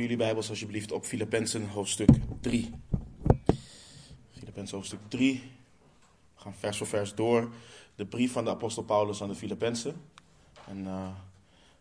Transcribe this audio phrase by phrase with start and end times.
[0.00, 2.08] Jullie Bijbels alsjeblieft op Filippenzen hoofdstuk
[2.40, 2.70] 3.
[4.38, 5.42] Filippenzen hoofdstuk 3.
[6.34, 7.52] We gaan vers voor vers door.
[7.94, 10.02] De brief van de apostel Paulus aan de Filippenzen.
[10.66, 11.08] En uh,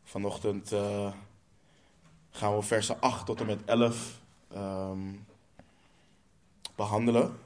[0.03, 1.13] vanochtend uh,
[2.29, 4.19] gaan we versen 8 tot en met 11
[4.55, 5.25] um,
[6.75, 7.37] behandelen.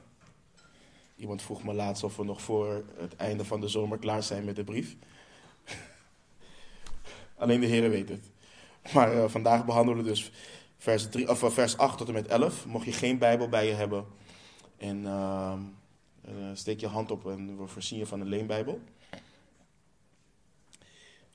[1.16, 4.44] Iemand vroeg me laatst of we nog voor het einde van de zomer klaar zijn
[4.44, 4.96] met de brief.
[7.38, 8.30] Alleen de Heer weet het.
[8.92, 10.30] Maar uh, vandaag behandelen we dus
[10.84, 12.66] vers, 3, of, uh, vers 8 tot en met 11.
[12.66, 14.06] Mocht je geen Bijbel bij je hebben,
[14.76, 15.58] en, uh,
[16.52, 18.80] steek je hand op en we voorzien je van een leenbijbel.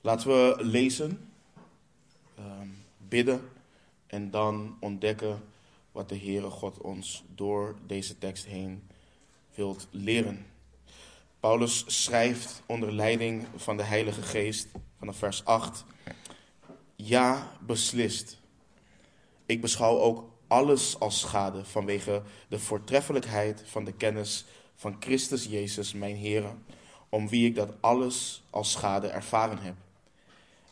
[0.00, 1.30] Laten we lezen,
[2.36, 2.68] ehm,
[3.08, 3.48] bidden
[4.06, 5.42] en dan ontdekken
[5.92, 8.82] wat de Heere God ons door deze tekst heen
[9.54, 10.46] wilt leren.
[11.40, 15.84] Paulus schrijft onder leiding van de Heilige Geest vanaf vers 8.
[16.96, 18.39] Ja, beslist.
[19.50, 25.92] Ik beschouw ook alles als schade vanwege de voortreffelijkheid van de kennis van Christus Jezus,
[25.92, 26.44] mijn Heer,
[27.08, 29.74] om wie ik dat alles als schade ervaren heb.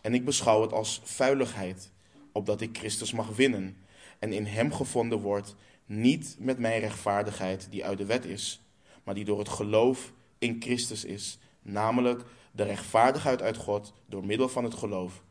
[0.00, 1.90] En ik beschouw het als vuiligheid,
[2.32, 3.76] opdat ik Christus mag winnen
[4.18, 5.54] en in Hem gevonden word,
[5.86, 8.60] niet met mijn rechtvaardigheid die uit de wet is,
[9.04, 14.48] maar die door het geloof in Christus is, namelijk de rechtvaardigheid uit God door middel
[14.48, 15.22] van het geloof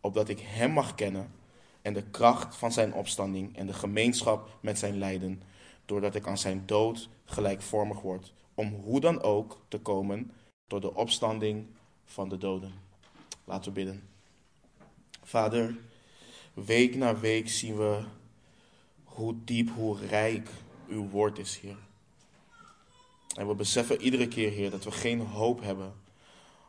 [0.00, 1.35] opdat ik Hem mag kennen
[1.86, 5.42] en de kracht van Zijn opstanding en de gemeenschap met Zijn lijden,
[5.84, 10.30] doordat ik aan Zijn dood gelijkvormig word, om hoe dan ook te komen
[10.66, 11.66] tot de opstanding
[12.04, 12.72] van de doden.
[13.44, 14.08] Laten we bidden.
[15.22, 15.76] Vader,
[16.54, 18.04] week na week zien we
[19.04, 20.48] hoe diep, hoe rijk
[20.88, 21.78] uw woord is, Heer.
[23.36, 25.92] En we beseffen iedere keer, Heer, dat we geen hoop hebben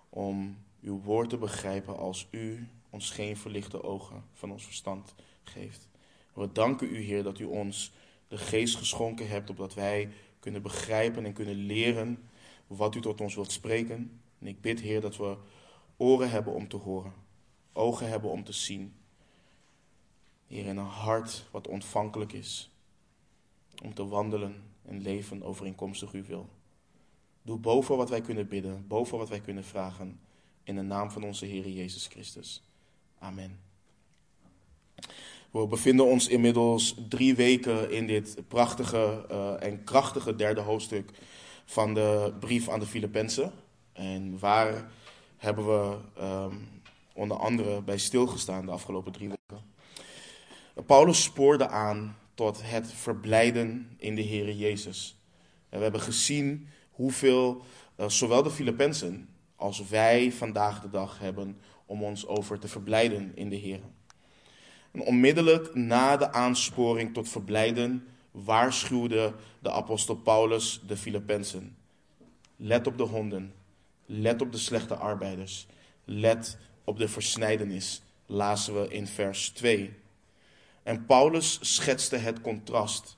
[0.10, 5.90] om uw woord te begrijpen als u ons geen verlichte ogen van ons verstand geeft.
[6.34, 7.92] We danken u, Heer, dat u ons
[8.28, 12.30] de geest geschonken hebt, opdat wij kunnen begrijpen en kunnen leren
[12.68, 14.22] wat u tot ons wilt spreken.
[14.40, 15.38] En ik bid, Heer, dat we
[15.98, 17.14] oren hebben om te horen,
[17.74, 18.94] ogen hebben om te zien.
[20.48, 22.72] Heer, en een hart wat ontvankelijk is
[23.84, 26.50] om te wandelen en leven overeenkomstig uw wil.
[27.42, 30.20] Doe boven wat wij kunnen bidden, boven wat wij kunnen vragen,
[30.64, 32.62] in de naam van onze Heer Jezus Christus.
[33.20, 33.60] Amen.
[35.52, 41.12] We bevinden ons inmiddels drie weken in dit prachtige uh, en krachtige derde hoofdstuk
[41.66, 43.52] van de brief aan de Filippenzen.
[43.94, 44.92] En waar
[45.38, 46.82] hebben we um,
[47.14, 49.66] onder andere bij stilgestaan de afgelopen drie weken.
[50.86, 55.18] Paulus spoorde aan tot het verblijden in de Heer Jezus.
[55.70, 57.62] En we hebben gezien hoeveel
[58.00, 63.32] uh, zowel de Filippenzen als wij vandaag de dag hebben om ons over te verblijden
[63.36, 63.80] in de Heer.
[64.92, 71.78] En onmiddellijk na de aansporing tot verblijden waarschuwde de apostel Paulus de Filippenzen.
[72.56, 73.54] Let op de honden,
[74.06, 75.68] let op de slechte arbeiders,
[76.06, 79.94] let op de versnijdenis, lazen we in vers 2.
[80.84, 83.18] En Paulus schetste het contrast,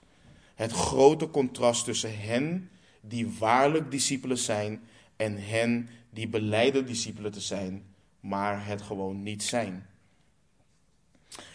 [0.55, 2.69] het grote contrast tussen hen
[3.01, 4.81] die waarlijk discipelen zijn
[5.15, 7.88] en hen die beleiden discipelen te zijn,
[8.19, 9.87] maar het gewoon niet zijn.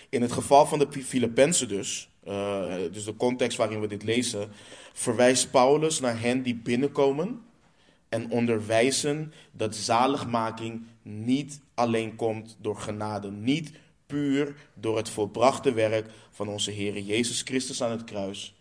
[0.09, 4.51] In het geval van de Filippenzen dus, uh, dus de context waarin we dit lezen,
[4.93, 7.43] verwijst Paulus naar hen die binnenkomen
[8.09, 13.73] en onderwijzen dat zaligmaking niet alleen komt door genade, niet
[14.07, 18.55] puur door het volbrachte werk van onze Heer Jezus Christus aan het kruis,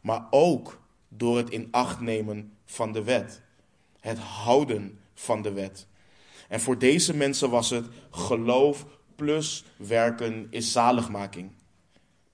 [0.00, 3.42] maar ook door het in acht nemen van de wet,
[4.00, 5.86] het houden van de wet.
[6.48, 11.50] En voor deze mensen was het geloof plus werken is zaligmaking.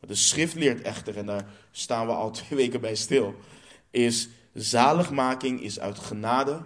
[0.00, 3.34] de schrift leert echter, en daar staan we al twee weken bij stil,
[3.91, 6.64] is zaligmaking is uit genade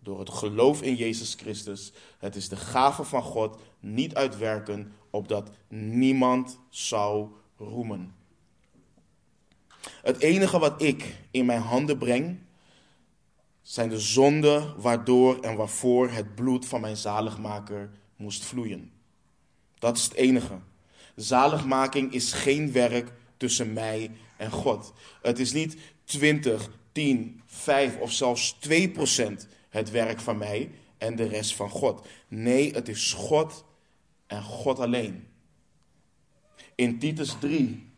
[0.00, 1.92] door het geloof in Jezus Christus.
[2.18, 8.14] Het is de gave van God, niet uit werken, opdat niemand zou roemen.
[10.02, 12.38] Het enige wat ik in mijn handen breng,
[13.64, 18.92] zijn de zonden waardoor en waarvoor het bloed van mijn zaligmaker moest vloeien.
[19.78, 20.58] Dat is het enige.
[21.16, 24.92] Zaligmaking is geen werk tussen mij en God.
[25.22, 31.16] Het is niet 20, 10, 5 of zelfs 2 procent het werk van mij en
[31.16, 32.06] de rest van God.
[32.28, 33.64] Nee, het is God
[34.26, 35.26] en God alleen.
[36.74, 37.92] In Titus 3,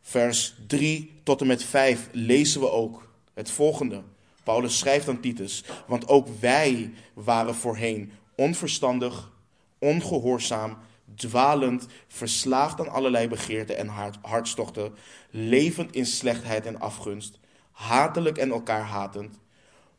[0.00, 4.02] vers 3 tot en met 5 lezen we ook het volgende.
[4.46, 9.32] Paulus schrijft aan Titus, want ook wij waren voorheen onverstandig,
[9.78, 10.76] ongehoorzaam,
[11.14, 13.88] dwalend, verslaafd aan allerlei begeerten en
[14.20, 14.94] hartstochten,
[15.30, 17.38] levend in slechtheid en afgunst,
[17.70, 19.38] hatelijk en elkaar hatend.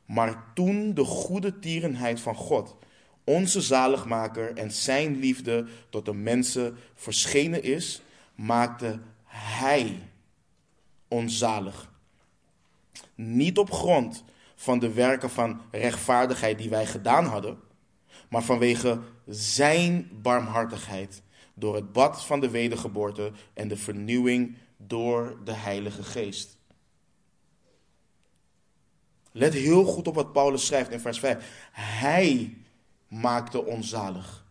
[0.06, 2.76] Maar toen de goede tierenheid van God,
[3.24, 8.02] onze zaligmaker en zijn liefde tot de mensen verschenen is,
[8.36, 10.00] maakte Hij
[11.08, 11.92] ons zalig.
[13.16, 14.24] Niet op grond
[14.60, 17.60] van de werken van rechtvaardigheid die wij gedaan hadden,
[18.30, 21.22] maar vanwege Zijn barmhartigheid
[21.54, 26.58] door het bad van de wedergeboorte en de vernieuwing door de Heilige Geest.
[29.32, 31.70] Let heel goed op wat Paulus schrijft in vers 5.
[31.72, 32.58] Hij
[33.08, 34.46] maakte ons zalig.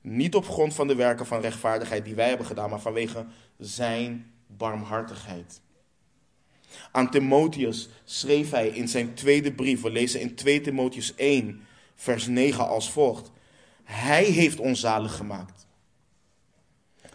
[0.00, 3.26] Niet op grond van de werken van rechtvaardigheid die wij hebben gedaan, maar vanwege
[3.58, 5.60] zijn barmhartigheid.
[6.92, 11.60] Aan Timotheus schreef hij in zijn tweede brief, we lezen in 2 Timotheus 1,
[11.94, 13.30] vers 9 als volgt.
[13.84, 15.66] Hij heeft ons zalig gemaakt.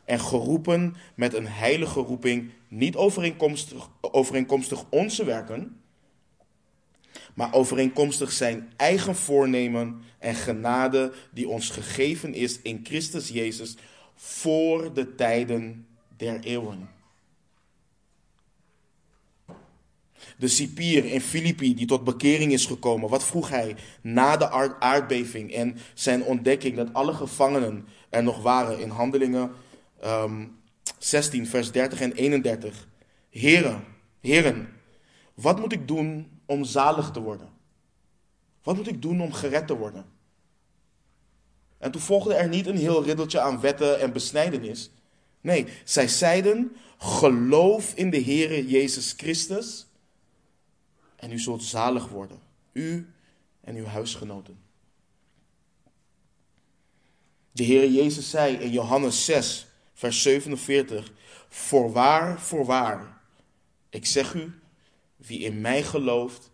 [0.06, 5.82] En geroepen met een heilige roeping, niet overeenkomstig, overeenkomstig onze werken,
[7.34, 13.76] maar overeenkomstig zijn eigen voornemen en genade die ons gegeven is in Christus Jezus
[14.16, 16.90] voor de tijden der eeuwen.
[20.44, 24.50] De cipier in Filippi die tot bekering is gekomen, wat vroeg hij na de
[24.80, 29.52] aardbeving en zijn ontdekking dat alle gevangenen er nog waren in Handelingen
[30.98, 32.88] 16, ehm, vers 30 en 31.
[33.30, 33.84] Heren,
[34.20, 34.70] heren,
[35.34, 37.50] wat moet ik doen om zalig te worden?
[38.64, 40.06] Wat moet ik doen om gered te worden?
[41.78, 44.92] En toen volgde er niet een heel riddeltje aan wetten en besnijdenis.
[45.42, 49.88] Nee, zij zeiden: geloof in de Heere Jezus Christus
[51.24, 52.40] en u zult zalig worden,
[52.74, 53.14] u
[53.62, 54.60] en uw huisgenoten.
[57.52, 61.12] De Heer Jezus zei in Johannes 6, vers 47:
[61.48, 63.22] Voorwaar, voorwaar,
[63.90, 64.60] ik zeg u,
[65.16, 66.52] wie in mij gelooft,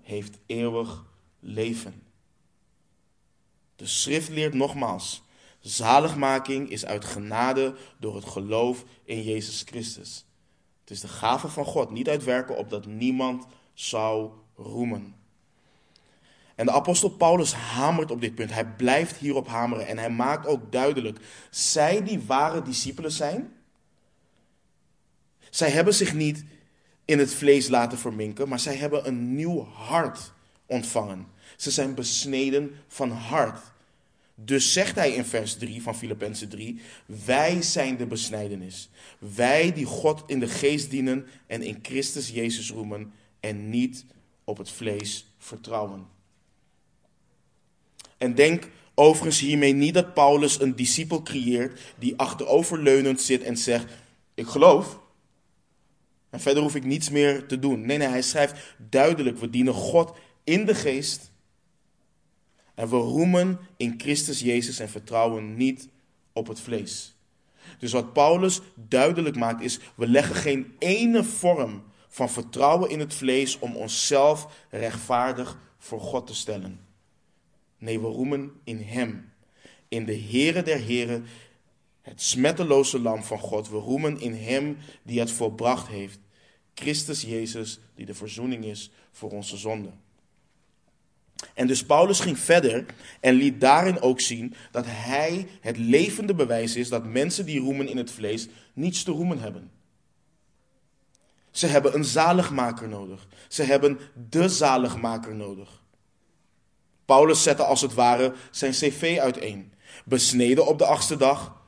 [0.00, 1.04] heeft eeuwig
[1.40, 2.02] leven.
[3.76, 5.22] De schrift leert nogmaals:
[5.60, 10.24] zaligmaking is uit genade door het geloof in Jezus Christus.
[10.80, 15.14] Het is de gave van God, niet uit werken opdat niemand zou roemen.
[16.54, 18.52] En de apostel Paulus hamert op dit punt.
[18.52, 21.18] Hij blijft hierop hameren en hij maakt ook duidelijk:
[21.50, 23.52] zij die ware discipelen zijn,
[25.50, 26.44] zij hebben zich niet
[27.04, 30.32] in het vlees laten verminken, maar zij hebben een nieuw hart
[30.66, 31.26] ontvangen.
[31.56, 33.60] Ze zijn besneden van hart.
[34.34, 36.80] Dus zegt hij in vers 3 van Filippenzen 3:
[37.24, 38.90] Wij zijn de besnijdenis.
[39.18, 43.12] Wij die God in de geest dienen en in Christus Jezus roemen
[43.44, 44.04] en niet
[44.44, 46.06] op het vlees vertrouwen.
[48.18, 53.92] En denk overigens hiermee niet dat Paulus een discipel creëert die achteroverleunend zit en zegt:
[54.34, 55.00] Ik geloof.
[56.30, 57.86] En verder hoef ik niets meer te doen.
[57.86, 61.32] Nee, nee, hij schrijft duidelijk: we dienen God in de geest.
[62.74, 65.88] En we roemen in Christus Jezus en vertrouwen niet
[66.32, 67.16] op het vlees.
[67.78, 71.82] Dus wat Paulus duidelijk maakt is: we leggen geen ene vorm
[72.14, 76.80] van vertrouwen in het vlees om onszelf rechtvaardig voor God te stellen.
[77.78, 79.32] Nee, we roemen in Hem,
[79.88, 81.26] in de Heere der Heren,
[82.02, 83.68] het smetteloze lam van God.
[83.68, 86.18] We roemen in Hem die het volbracht heeft,
[86.74, 90.00] Christus Jezus, die de verzoening is voor onze zonden.
[91.54, 92.86] En dus Paulus ging verder
[93.20, 97.88] en liet daarin ook zien dat hij het levende bewijs is dat mensen die roemen
[97.88, 99.70] in het vlees niets te roemen hebben.
[101.54, 103.26] Ze hebben een zaligmaker nodig.
[103.48, 105.82] Ze hebben de zaligmaker nodig.
[107.04, 109.72] Paulus zette als het ware zijn cv uiteen.
[110.04, 111.62] Besneden op de achtste dag,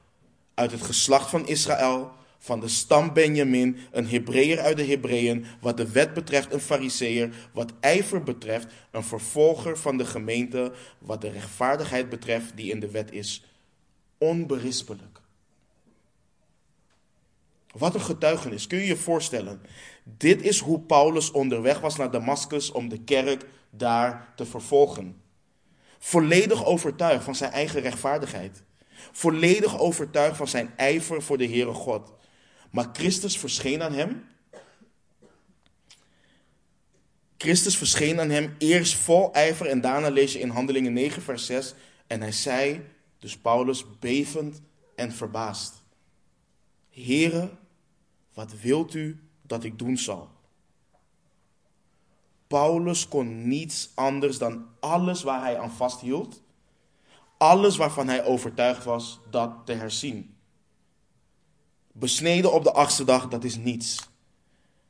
[0.54, 5.76] uit het geslacht van Israël, van de stam Benjamin, een Hebreeër uit de Hebreeën, wat
[5.76, 11.30] de wet betreft een Fariseer, wat ijver betreft een vervolger van de gemeente, wat de
[11.30, 13.44] rechtvaardigheid betreft die in de wet is,
[14.18, 15.15] onberispelijk.
[17.78, 19.60] Wat een getuigenis, kun je je voorstellen?
[20.04, 25.20] Dit is hoe Paulus onderweg was naar Damascus om de kerk daar te vervolgen.
[25.98, 28.62] Volledig overtuigd van zijn eigen rechtvaardigheid.
[29.12, 32.12] Volledig overtuigd van zijn ijver voor de Heere God.
[32.70, 34.24] Maar Christus verscheen aan hem.
[37.38, 41.46] Christus verscheen aan hem eerst vol ijver en daarna lees je in Handelingen 9 vers
[41.46, 41.74] 6.
[42.06, 42.84] En hij zei,
[43.18, 44.62] dus Paulus, bevend
[44.94, 45.84] en verbaasd.
[46.90, 47.50] Heere,
[48.36, 50.28] wat wilt u dat ik doen zal?
[52.46, 56.42] Paulus kon niets anders dan alles waar hij aan vasthield,
[57.36, 60.34] alles waarvan hij overtuigd was dat te herzien.
[61.92, 64.08] Besneden op de achtste dag, dat is niets.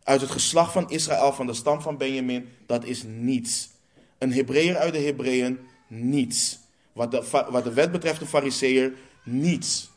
[0.02, 3.70] Uit het geslacht van Israël, van de stam van Benjamin, dat is niets.
[4.18, 6.58] Een Hebreeër uit de Hebreeën, niets.
[6.92, 9.90] Wat de, wat de wet betreft, een Fariseer, niets.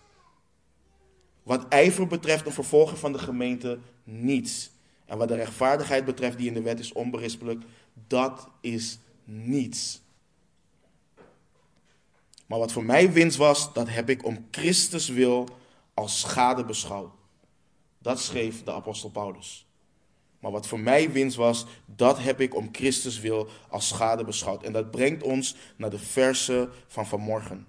[1.49, 4.71] Wat ijver betreft, een vervolger van de gemeente, niets.
[5.05, 7.63] En wat de rechtvaardigheid betreft, die in de wet is onberispelijk,
[8.07, 10.01] dat is niets.
[12.45, 15.49] Maar wat voor mij winst was, dat heb ik om Christus wil
[15.93, 17.13] als schade beschouwd.
[17.97, 19.67] Dat schreef de apostel Paulus.
[20.39, 24.63] Maar wat voor mij winst was, dat heb ik om Christus wil als schade beschouwd.
[24.63, 27.67] En dat brengt ons naar de versen van vanmorgen.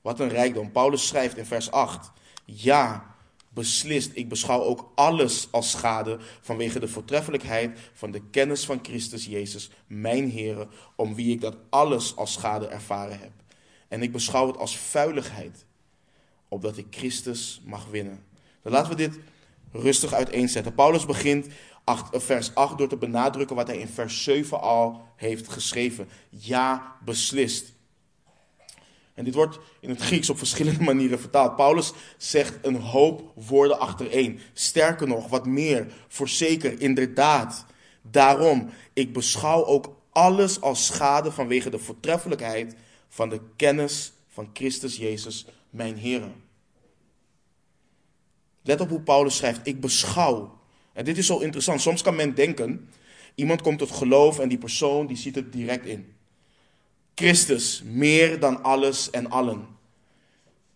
[0.00, 0.72] Wat een rijkdom.
[0.72, 2.12] Paulus schrijft in vers 8.
[2.44, 3.14] Ja,
[3.48, 9.24] beslist, ik beschouw ook alles als schade vanwege de voortreffelijkheid van de kennis van Christus
[9.24, 13.32] Jezus, mijn Heer, om wie ik dat alles als schade ervaren heb.
[13.88, 15.64] En ik beschouw het als vuiligheid,
[16.48, 18.24] opdat ik Christus mag winnen.
[18.62, 19.18] Dan laten we dit
[19.72, 20.74] rustig uiteenzetten.
[20.74, 21.46] Paulus begint
[22.12, 26.08] vers 8 door te benadrukken wat hij in vers 7 al heeft geschreven.
[26.28, 27.73] Ja, beslist.
[29.14, 31.56] En dit wordt in het Grieks op verschillende manieren vertaald.
[31.56, 34.40] Paulus zegt een hoop woorden achtereen.
[34.52, 37.66] Sterker nog, wat meer, voorzeker, inderdaad.
[38.02, 42.76] Daarom, ik beschouw ook alles als schade vanwege de voortreffelijkheid
[43.08, 46.22] van de kennis van Christus Jezus, mijn Heer.
[48.62, 50.58] Let op hoe Paulus schrijft, ik beschouw.
[50.92, 51.80] En dit is zo interessant.
[51.80, 52.90] Soms kan men denken,
[53.34, 56.13] iemand komt tot geloof en die persoon die ziet het direct in.
[57.14, 59.66] Christus, meer dan alles en allen.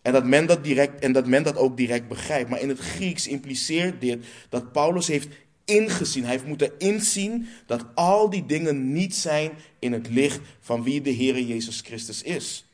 [0.01, 2.49] En dat, men dat direct, en dat men dat ook direct begrijpt.
[2.49, 5.27] Maar in het Grieks impliceert dit dat Paulus heeft
[5.65, 10.83] ingezien, hij heeft moeten inzien dat al die dingen niet zijn in het licht van
[10.83, 12.65] wie de Heer Jezus Christus is.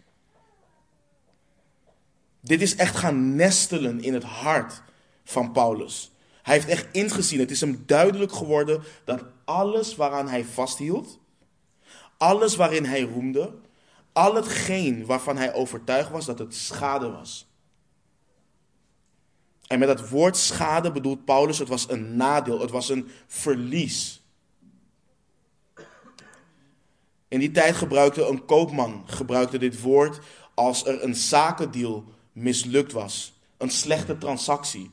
[2.41, 4.81] Dit is echt gaan nestelen in het hart
[5.24, 6.12] van Paulus.
[6.41, 11.19] Hij heeft echt ingezien, het is hem duidelijk geworden dat alles waaraan hij vasthield,
[12.25, 13.53] alles waarin hij roemde,
[14.13, 17.48] al hetgeen waarvan hij overtuigd was dat het schade was.
[19.67, 24.24] En met dat woord schade bedoelt Paulus, het was een nadeel, het was een verlies.
[27.27, 30.20] In die tijd gebruikte een koopman gebruikte dit woord
[30.53, 34.91] als er een zakendeal mislukt was, een slechte transactie.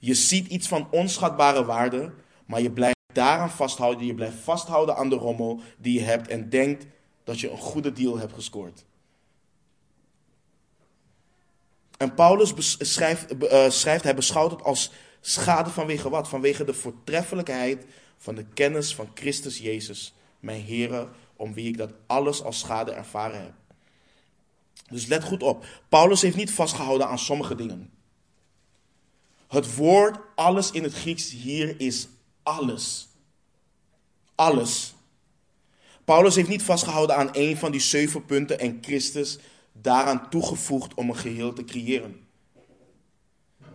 [0.00, 2.12] Je ziet iets van onschatbare waarde,
[2.46, 4.06] maar je blijft daaraan vasthouden.
[4.06, 6.86] Je blijft vasthouden aan de rommel die je hebt en denkt
[7.24, 8.84] dat je een goede deal hebt gescoord.
[11.96, 16.28] En Paulus schrijft, uh, schrijft, hij beschouwt het als schade vanwege wat?
[16.28, 21.92] Vanwege de voortreffelijkheid van de kennis van Christus Jezus, mijn Heer, om wie ik dat
[22.06, 23.52] alles als schade ervaren heb.
[24.90, 25.66] Dus let goed op.
[25.88, 27.90] Paulus heeft niet vastgehouden aan sommige dingen.
[29.48, 32.08] Het woord alles in het Grieks hier is
[32.46, 33.08] alles.
[34.34, 34.94] Alles.
[36.04, 39.38] Paulus heeft niet vastgehouden aan één van die zeven punten en Christus
[39.72, 42.26] daaraan toegevoegd om een geheel te creëren.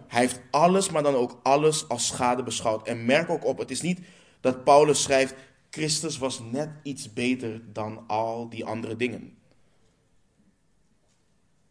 [0.07, 2.87] Hij heeft alles, maar dan ook alles als schade beschouwd.
[2.87, 3.99] En merk ook op, het is niet
[4.39, 5.35] dat Paulus schrijft,
[5.69, 9.37] Christus was net iets beter dan al die andere dingen.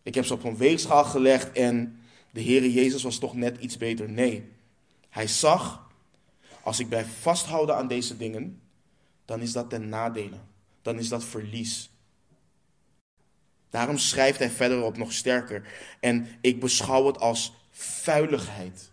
[0.02, 3.76] Ik heb ze op een weegschaal gelegd en de Heere Jezus was toch net iets
[3.76, 4.10] beter.
[4.10, 4.48] Nee,
[5.08, 5.89] hij zag,
[6.70, 8.60] als ik blijf vasthouden aan deze dingen,
[9.24, 10.36] dan is dat ten nadele.
[10.82, 11.90] Dan is dat verlies.
[13.70, 15.68] Daarom schrijft hij verderop nog sterker.
[16.00, 18.88] En ik beschouw het als vuiligheid.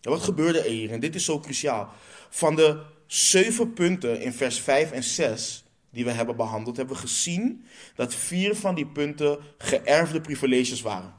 [0.00, 0.90] wat gebeurde er hier?
[0.90, 1.92] En dit is zo cruciaal.
[2.30, 7.00] Van de zeven punten in vers 5 en 6 die we hebben behandeld, hebben we
[7.00, 11.14] gezien dat vier van die punten geërfde privileges waren.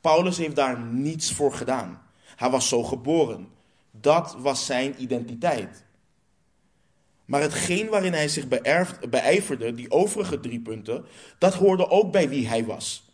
[0.00, 2.03] Paulus heeft daar niets voor gedaan.
[2.36, 3.48] Hij was zo geboren.
[3.90, 5.84] Dat was zijn identiteit.
[7.24, 11.04] Maar hetgeen waarin hij zich beërfd, beijverde, die overige drie punten,
[11.38, 13.12] dat hoorde ook bij wie hij was.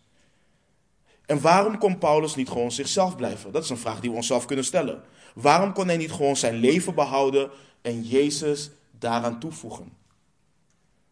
[1.27, 3.53] En waarom kon Paulus niet gewoon zichzelf blijven?
[3.53, 5.03] Dat is een vraag die we onszelf kunnen stellen.
[5.35, 7.51] Waarom kon hij niet gewoon zijn leven behouden
[7.83, 9.93] en Jezus daaraan toevoegen?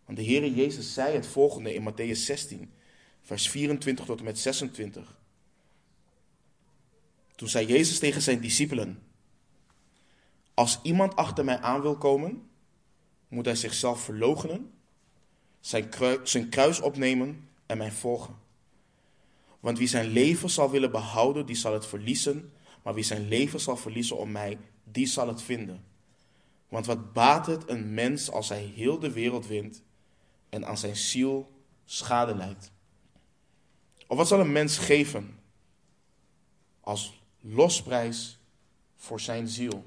[0.04, 2.72] Want de Heere Jezus zei het volgende in Matthäus 16,
[3.22, 5.17] vers 24 tot en met 26.
[7.38, 9.02] Toen zei Jezus tegen zijn discipelen:
[10.54, 12.48] Als iemand achter mij aan wil komen,
[13.28, 14.72] moet hij zichzelf verloochenen,
[15.60, 18.36] zijn, kruis, opnemen en mij volgen.
[19.60, 22.52] Want wie zijn leven zal willen behouden, die zal het verliezen.
[22.82, 25.84] Maar wie zijn leven zal verliezen om mij, die zal het vinden.
[26.68, 29.82] Want wat baat het een mens als hij heel de wereld wint
[30.48, 31.52] en aan zijn ziel
[31.84, 32.72] schade leidt?
[34.06, 35.38] Of wat zal een mens geven
[36.80, 38.38] als losprijs
[38.96, 39.84] voor zijn ziel?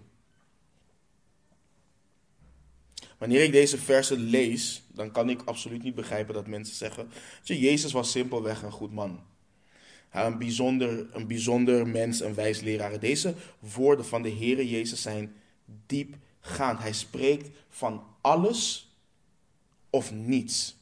[3.22, 7.12] Wanneer ik deze versen lees, dan kan ik absoluut niet begrijpen dat mensen zeggen:
[7.43, 9.20] je, Jezus was simpelweg een goed man.
[10.12, 13.00] Een bijzonder, een bijzonder mens, een wijs leraar.
[13.00, 15.36] Deze woorden van de Heere Jezus zijn
[15.86, 16.79] diepgaand.
[16.79, 18.91] Hij spreekt van alles
[19.89, 20.75] of niets.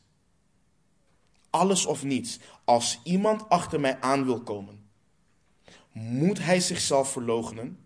[1.50, 2.40] Alles of niets.
[2.64, 4.79] Als iemand achter mij aan wil komen,
[6.00, 7.80] moet hij zichzelf verloochenen,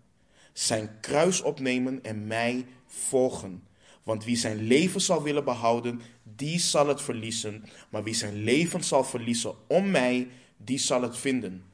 [0.52, 3.62] zijn kruis opnemen en mij volgen.
[4.02, 7.64] Want wie zijn leven zal willen behouden, die zal het verliezen.
[7.88, 11.64] Maar wie zijn leven zal verliezen om mij, die zal het vinden.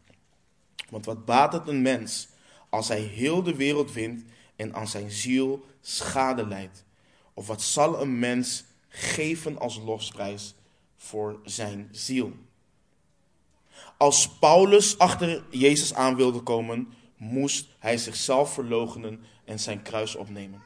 [0.88, 2.28] Want wat baat het een mens
[2.68, 4.24] als hij heel de wereld wint
[4.56, 6.84] en aan zijn ziel schade leidt?
[7.34, 10.54] Of wat zal een mens geven als losprijs
[10.96, 12.32] voor zijn ziel?
[14.00, 20.62] Als Paulus achter Jezus aan wilde komen, moest hij zichzelf verloochenen en zijn kruis opnemen.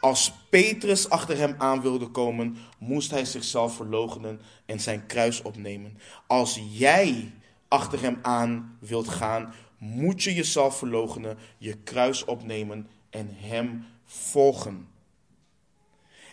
[0.00, 5.98] Als Petrus achter hem aan wilde komen, moest hij zichzelf verloochenen en zijn kruis opnemen.
[6.26, 7.32] Als jij
[7.68, 14.88] achter hem aan wilt gaan, moet je jezelf verloochenen, je kruis opnemen en hem volgen.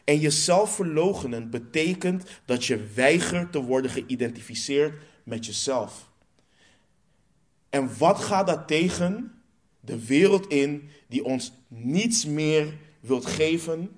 [0.03, 6.07] En jezelf verloochenen betekent dat je weigert te worden geïdentificeerd met jezelf.
[7.69, 9.41] En wat gaat dat tegen?
[9.79, 13.91] De wereld in die ons niets meer wilt geven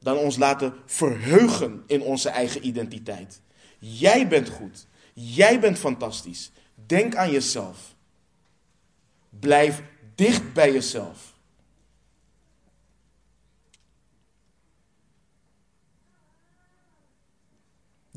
[0.00, 3.40] dan ons laten verheugen in onze eigen identiteit.
[3.78, 4.86] Jij bent goed.
[5.12, 6.50] Jij bent fantastisch.
[6.86, 7.94] Denk aan jezelf.
[9.28, 9.82] Blijf
[10.14, 11.37] dicht bij jezelf.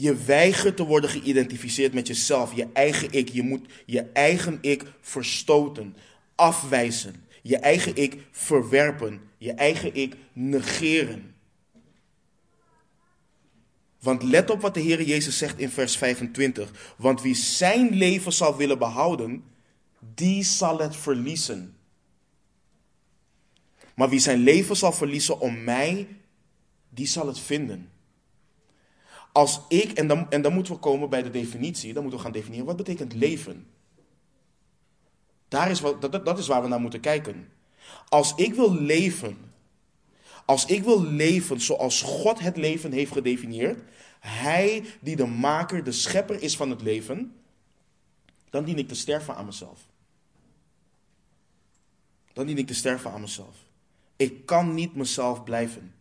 [0.02, 3.30] Je weigert te worden geïdentificeerd met jezelf, je eigen ik.
[3.30, 5.96] Je moet je eigen ik verstoten,
[6.36, 7.26] afwijzen.
[7.42, 11.36] Je eigen ik verwerpen, je eigen ik negeren.
[14.00, 16.96] Want let op wat de Heer Jezus zegt in vers 25.
[16.98, 19.44] Want wie zijn leven zal willen behouden,
[20.16, 21.76] die zal het verliezen.
[23.96, 26.08] Maar wie zijn leven zal verliezen om mij,
[26.90, 27.91] die zal het vinden.
[29.32, 32.26] Als ik, en dan, en dan moeten we komen bij de definitie, dan moeten we
[32.26, 33.68] gaan definiëren wat betekent leven.
[35.48, 37.50] Daar is wat, dat, dat is waar we naar moeten kijken.
[38.10, 39.38] Als ik wil leven,
[40.46, 43.80] als ik wil leven zoals God het leven heeft gedefinieerd,
[44.20, 47.36] Hij die de maker, de schepper is van het leven,
[48.50, 49.80] dan dien ik te sterven aan mezelf.
[52.34, 53.56] Dan dien ik te sterven aan mezelf.
[54.16, 55.94] Ik kan niet mezelf blijven.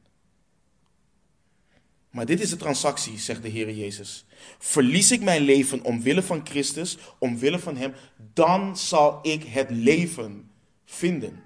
[2.11, 4.25] Maar dit is de transactie, zegt de Heer Jezus.
[4.59, 7.95] Verlies ik mijn leven omwille van Christus, omwille van Hem,
[8.35, 10.51] dan zal ik het leven
[10.85, 11.43] vinden.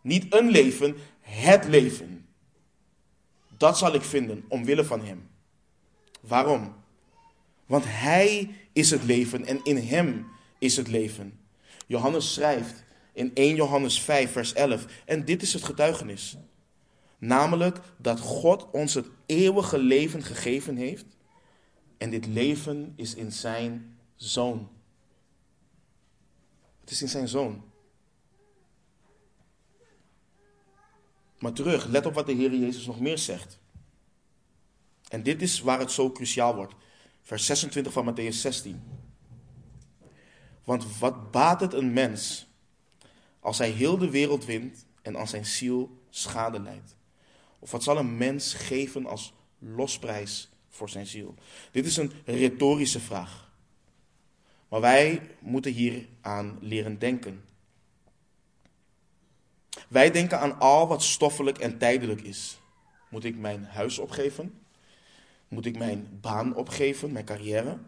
[0.00, 2.26] Niet een leven, het leven.
[3.56, 5.28] Dat zal ik vinden omwille van Hem.
[6.20, 6.74] Waarom?
[7.66, 10.26] Want Hij is het leven en in Hem
[10.58, 11.38] is het leven.
[11.86, 14.84] Johannes schrijft in 1 Johannes 5, vers 11.
[15.04, 16.36] En dit is het getuigenis.
[17.26, 21.06] Namelijk dat God ons het eeuwige leven gegeven heeft.
[21.98, 24.70] En dit leven is in zijn zoon.
[26.80, 27.62] Het is in zijn zoon.
[31.38, 33.58] Maar terug, let op wat de Heer Jezus nog meer zegt.
[35.08, 36.74] En dit is waar het zo cruciaal wordt.
[37.22, 38.82] Vers 26 van Matthäus 16.
[40.64, 42.46] Want wat baat het een mens
[43.40, 46.96] als hij heel de wereld wint en aan zijn ziel schade leidt?
[47.64, 51.34] Of wat zal een mens geven als losprijs voor zijn ziel?
[51.70, 53.52] Dit is een retorische vraag.
[54.68, 57.44] Maar wij moeten hier aan leren denken.
[59.88, 62.60] Wij denken aan al wat stoffelijk en tijdelijk is.
[63.10, 64.60] Moet ik mijn huis opgeven?
[65.48, 67.78] Moet ik mijn baan opgeven, mijn carrière?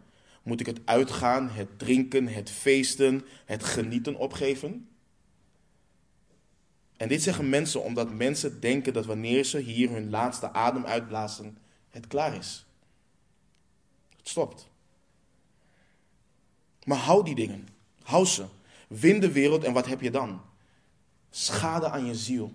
[0.43, 4.89] Moet ik het uitgaan, het drinken, het feesten, het genieten opgeven?
[6.97, 11.57] En dit zeggen mensen omdat mensen denken dat wanneer ze hier hun laatste adem uitblazen,
[11.89, 12.65] het klaar is.
[14.17, 14.69] Het stopt.
[16.83, 17.67] Maar hou die dingen.
[18.03, 18.45] Hou ze.
[18.87, 20.41] Win de wereld en wat heb je dan?
[21.29, 22.53] Schade aan je ziel.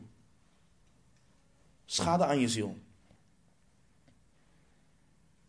[1.85, 2.78] Schade aan je ziel.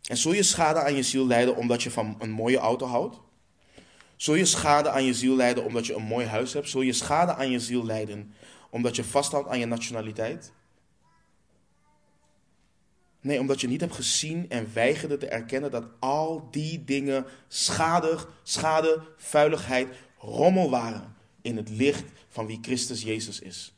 [0.03, 3.19] En zul je schade aan je ziel leiden omdat je van een mooie auto houdt?
[4.15, 6.69] Zul je schade aan je ziel leiden omdat je een mooi huis hebt?
[6.69, 8.33] Zul je schade aan je ziel leiden
[8.73, 10.53] omdat je vasthoudt aan je nationaliteit?
[13.21, 18.29] Nee, omdat je niet hebt gezien en weigerde te erkennen dat al die dingen schadig,
[18.43, 23.73] schade, vuiligheid, rommel waren in het licht van wie Christus Jezus is.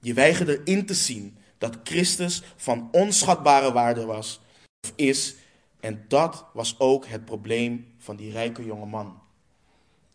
[0.00, 4.40] Je weigerde in te zien dat Christus van onschatbare waarde was
[4.80, 5.34] of is.
[5.80, 9.21] En dat was ook het probleem van die rijke jonge man.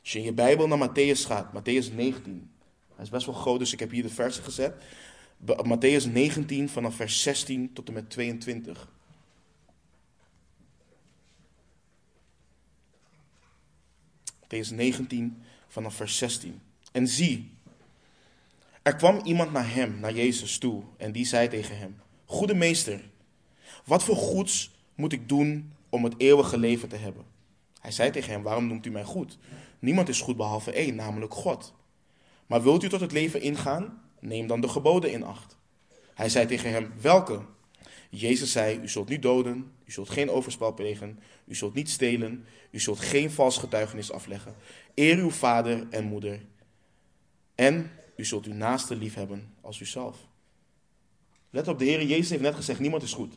[0.07, 2.49] Als je in je Bijbel naar Matthäus gaat, Matthäus 19.
[2.95, 4.73] Hij is best wel groot, dus ik heb hier de versen gezet.
[5.45, 8.89] Matthäus 19 vanaf vers 16 tot en met 22.
[14.43, 16.61] Matthäus 19 vanaf vers 16.
[16.91, 17.51] En zie,
[18.81, 23.09] er kwam iemand naar hem, naar Jezus toe, en die zei tegen hem: Goede meester,
[23.85, 27.36] wat voor goeds moet ik doen om het eeuwige leven te hebben?
[27.79, 29.37] Hij zei tegen hem: Waarom noemt u mij goed?
[29.79, 31.73] Niemand is goed behalve één, namelijk God.
[32.45, 34.01] Maar wilt u tot het leven ingaan?
[34.19, 35.57] Neem dan de geboden in acht.
[36.13, 37.41] Hij zei tegen hem: Welke?
[38.09, 42.45] Jezus zei: U zult niet doden, u zult geen overspel plegen, u zult niet stelen,
[42.71, 44.55] u zult geen vals getuigenis afleggen.
[44.95, 46.41] Eer uw vader en moeder.
[47.55, 50.17] En u zult uw naaste lief hebben als uzelf.
[51.49, 53.33] Let op, de Heer Jezus heeft net gezegd: niemand is goed.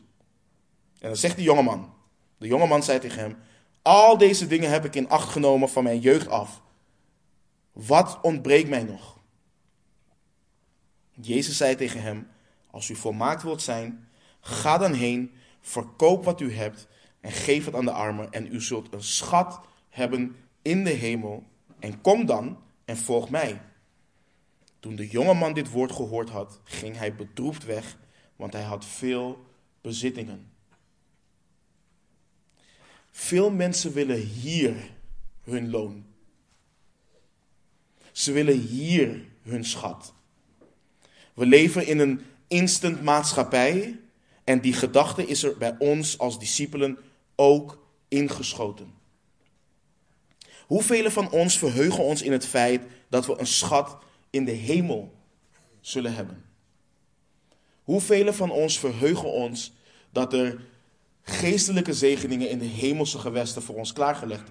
[0.99, 1.93] En dan zegt de jongeman.
[2.37, 3.37] De jongeman zei tegen hem:
[3.81, 6.61] Al deze dingen heb ik in acht genomen van mijn jeugd af.
[7.71, 9.19] Wat ontbreekt mij nog?
[11.11, 12.27] Jezus zei tegen hem:
[12.71, 14.07] Als u volmaakt wilt zijn,
[14.39, 16.87] ga dan heen, verkoop wat u hebt
[17.19, 18.31] en geef het aan de armen.
[18.31, 21.43] En u zult een schat hebben in de hemel.
[21.79, 23.61] En kom dan en volg mij.
[24.79, 27.97] Toen de jonge man dit woord gehoord had, ging hij bedroefd weg,
[28.35, 29.45] want hij had veel
[29.81, 30.50] bezittingen.
[33.11, 34.75] Veel mensen willen hier
[35.43, 36.05] hun loon.
[38.11, 40.13] Ze willen hier hun schat.
[41.33, 43.99] We leven in een instant maatschappij
[44.43, 46.97] en die gedachte is er bij ons als discipelen
[47.35, 48.93] ook ingeschoten.
[50.65, 53.97] Hoeveel van ons verheugen ons in het feit dat we een schat
[54.29, 55.13] in de hemel
[55.81, 56.45] zullen hebben.
[57.83, 59.73] Hoeveel van ons verheugen ons
[60.11, 60.65] dat er
[61.23, 64.49] geestelijke zegeningen in de hemelse gewesten voor ons klaargelegd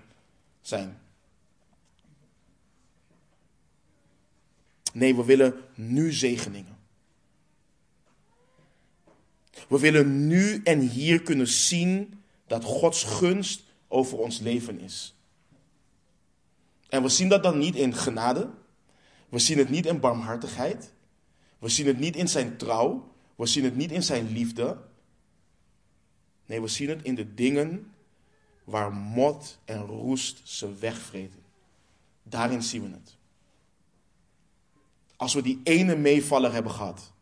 [0.61, 1.01] zijn?
[4.93, 6.79] Nee, we willen nu zegeningen.
[9.69, 15.15] We willen nu en hier kunnen zien dat Gods gunst over ons leven is.
[16.89, 18.51] En we zien dat dan niet in genade,
[19.31, 20.93] we zien het niet in barmhartigheid.
[21.59, 23.13] We zien het niet in zijn trouw.
[23.37, 24.79] We zien het niet in zijn liefde.
[26.51, 27.93] Nee, we zien het in de dingen
[28.65, 31.43] waar mot en roest ze wegvreten.
[32.23, 33.17] Daarin zien we het.
[35.17, 37.13] Als we die ene meevaller hebben gehad.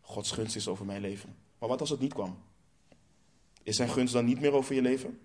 [0.00, 1.36] Gods gunst is over mijn leven.
[1.58, 2.38] Maar wat als het niet kwam?
[3.62, 5.20] Is zijn gunst dan niet meer over je leven?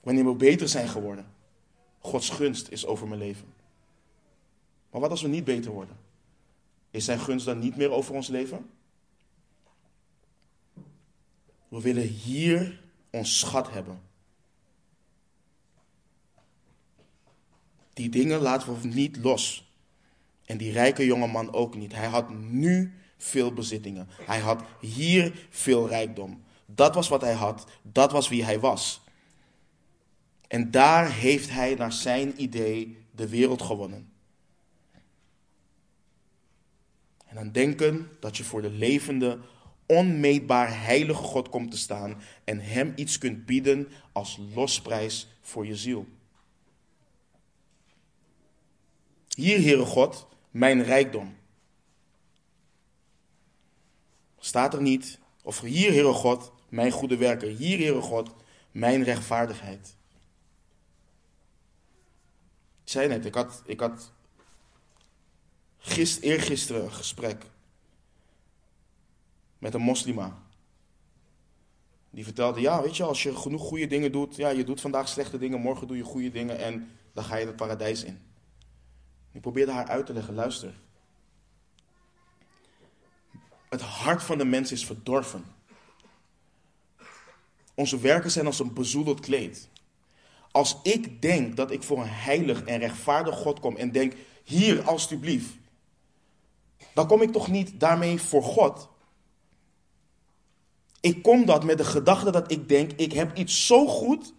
[0.00, 1.26] Wanneer we beter zijn geworden.
[1.98, 3.54] Gods gunst is over mijn leven.
[4.90, 5.96] Maar wat als we niet beter worden?
[6.90, 8.70] Is zijn gunst dan niet meer over ons leven?
[11.72, 12.80] We willen hier
[13.10, 14.00] ons schat hebben.
[17.92, 19.72] Die dingen laten we niet los.
[20.44, 21.94] En die rijke jongeman ook niet.
[21.94, 24.08] Hij had nu veel bezittingen.
[24.10, 26.42] Hij had hier veel rijkdom.
[26.66, 27.66] Dat was wat hij had.
[27.82, 29.00] Dat was wie hij was.
[30.48, 34.12] En daar heeft hij naar zijn idee de wereld gewonnen.
[37.26, 39.38] En dan denken dat je voor de levende,
[39.92, 45.76] onmeetbaar heilige God komt te staan en Hem iets kunt bieden als losprijs voor je
[45.76, 46.06] ziel.
[49.28, 51.36] Hier, Heere God, mijn rijkdom.
[54.38, 57.56] Staat er niet, of hier, Heere God, mijn goede werken.
[57.56, 58.30] Hier, Heere God,
[58.70, 59.96] mijn rechtvaardigheid.
[62.84, 64.12] Ik zei net, ik had, ik had
[65.78, 67.44] Gist, eergisteren een gesprek
[69.62, 70.38] met een moslima.
[72.10, 75.08] Die vertelde, ja, weet je, als je genoeg goede dingen doet, ja, je doet vandaag
[75.08, 78.22] slechte dingen, morgen doe je goede dingen en dan ga je het paradijs in.
[79.32, 80.74] Ik probeerde haar uit te leggen, luister.
[83.68, 85.44] Het hart van de mens is verdorven.
[87.74, 89.68] Onze werken zijn als een bezoedeld kleed.
[90.50, 94.82] Als ik denk dat ik voor een heilig en rechtvaardig God kom en denk, hier
[94.82, 95.54] alstublieft,
[96.94, 98.90] dan kom ik toch niet daarmee voor God.
[101.02, 104.34] Ik kom dat met de gedachte dat ik denk, ik heb iets zo goed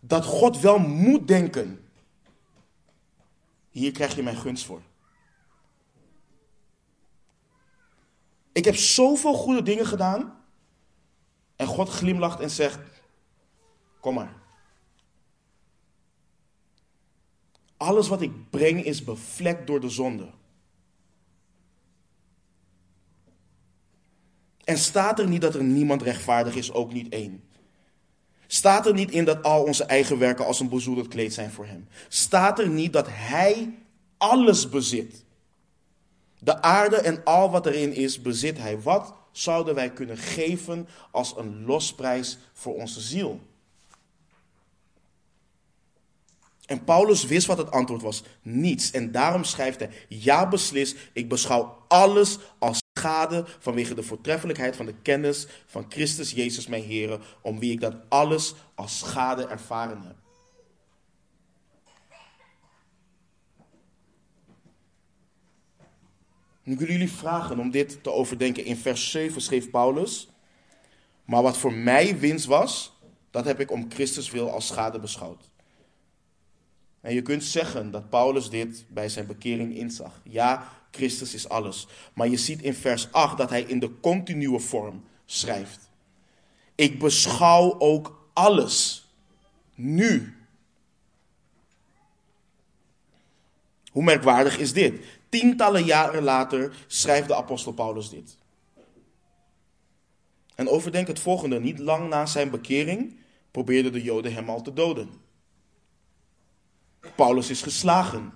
[0.00, 1.88] dat God wel moet denken.
[3.70, 4.82] Hier krijg je mijn gunst voor.
[8.52, 10.44] Ik heb zoveel goede dingen gedaan.
[11.56, 12.80] En God glimlacht en zegt:
[14.00, 14.32] Kom maar.
[17.76, 20.30] Alles wat ik breng is bevlekt door de zonde.
[24.64, 27.42] En staat er niet dat er niemand rechtvaardig is, ook niet één.
[28.46, 31.66] Staat er niet in dat al onze eigen werken als een bezoedeld kleed zijn voor
[31.66, 31.88] hem.
[32.08, 33.74] Staat er niet dat hij
[34.16, 35.24] alles bezit.
[36.38, 38.80] De aarde en al wat erin is, bezit hij.
[38.80, 43.40] Wat zouden wij kunnen geven als een losprijs voor onze ziel?
[46.66, 48.90] En Paulus wist wat het antwoord was: niets.
[48.90, 54.86] En daarom schrijft hij: Ja, beslis, ik beschouw alles als schade vanwege de voortreffelijkheid van
[54.86, 60.02] de kennis van Christus Jezus, mijn Heer, om wie ik dat alles als schade ervaren
[60.02, 60.16] heb.
[66.62, 68.64] Nu wil jullie vragen om dit te overdenken.
[68.64, 70.28] In vers 7 schreef Paulus:
[71.24, 72.92] Maar wat voor mij winst was,
[73.30, 75.50] dat heb ik om Christus wil als schade beschouwd.
[77.00, 80.20] En je kunt zeggen dat Paulus dit bij zijn bekering inzag.
[80.22, 81.86] Ja, Christus is alles.
[82.14, 85.90] Maar je ziet in vers 8 dat hij in de continue vorm schrijft.
[86.74, 89.08] Ik beschouw ook alles.
[89.74, 90.36] Nu.
[93.90, 95.04] Hoe merkwaardig is dit?
[95.28, 98.36] Tientallen jaren later schrijft de apostel Paulus dit.
[100.54, 103.16] En overdenk het volgende: niet lang na zijn bekering
[103.50, 105.10] probeerden de Joden hem al te doden.
[107.16, 108.32] Paulus is geslagen,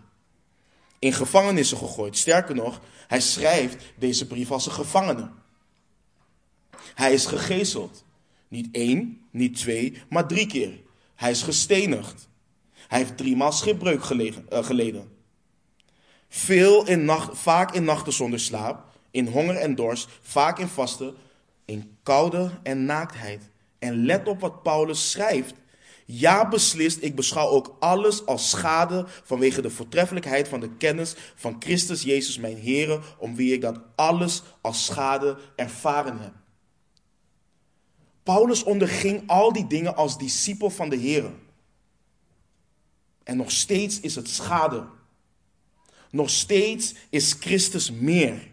[0.99, 2.17] in gevangenissen gegooid.
[2.17, 5.31] Sterker nog, hij schrijft deze brief als een gevangene.
[6.95, 8.05] Hij is gegezeld.
[8.49, 10.81] Niet één, niet twee, maar drie keer.
[11.15, 12.29] Hij is gestenigd.
[12.89, 15.17] Hij heeft driemaal schipbreuk eh, geleden.
[16.29, 21.15] Veel in nacht, vaak in nachten zonder slaap, in honger en dorst, vaak in vasten,
[21.65, 23.51] in koude en naaktheid.
[23.79, 25.55] En let op wat Paulus schrijft.
[26.11, 31.57] Ja, beslist, ik beschouw ook alles als schade vanwege de voortreffelijkheid van de kennis van
[31.59, 36.33] Christus Jezus, mijn Heer, om wie ik dat alles als schade ervaren heb.
[38.23, 41.31] Paulus onderging al die dingen als discipel van de Heer.
[43.25, 44.87] En nog steeds is het schade.
[46.11, 48.49] Nog steeds is Christus meer.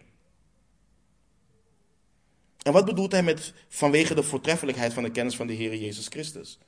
[2.62, 6.06] En wat bedoelt hij met vanwege de voortreffelijkheid van de kennis van de Heer Jezus
[6.06, 6.58] Christus?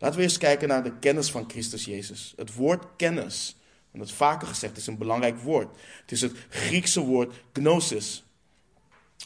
[0.00, 2.32] Laten we eens kijken naar de kennis van Christus Jezus.
[2.36, 3.56] Het woord kennis,
[3.92, 5.68] en dat is vaker gezegd, is een belangrijk woord.
[6.00, 8.24] Het is het Griekse woord gnosis.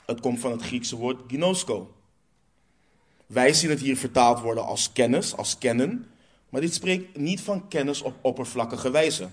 [0.07, 1.95] Het komt van het Griekse woord gnosko.
[3.27, 6.07] Wij zien het hier vertaald worden als kennis, als kennen.
[6.49, 9.29] Maar dit spreekt niet van kennis op oppervlakkige wijze.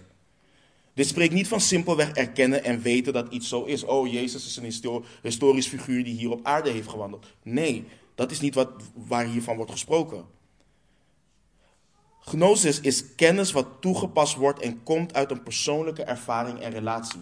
[0.94, 3.84] Dit spreekt niet van simpelweg erkennen en weten dat iets zo is.
[3.84, 7.26] Oh, Jezus is een historisch figuur die hier op aarde heeft gewandeld.
[7.44, 10.40] Nee, dat is niet wat, waar hiervan wordt gesproken.
[12.24, 17.22] Gnosis is kennis wat toegepast wordt en komt uit een persoonlijke ervaring en relatie.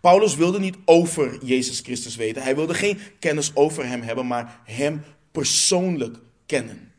[0.00, 2.42] Paulus wilde niet over Jezus Christus weten.
[2.42, 6.16] Hij wilde geen kennis over hem hebben, maar hem persoonlijk
[6.46, 6.92] kennen.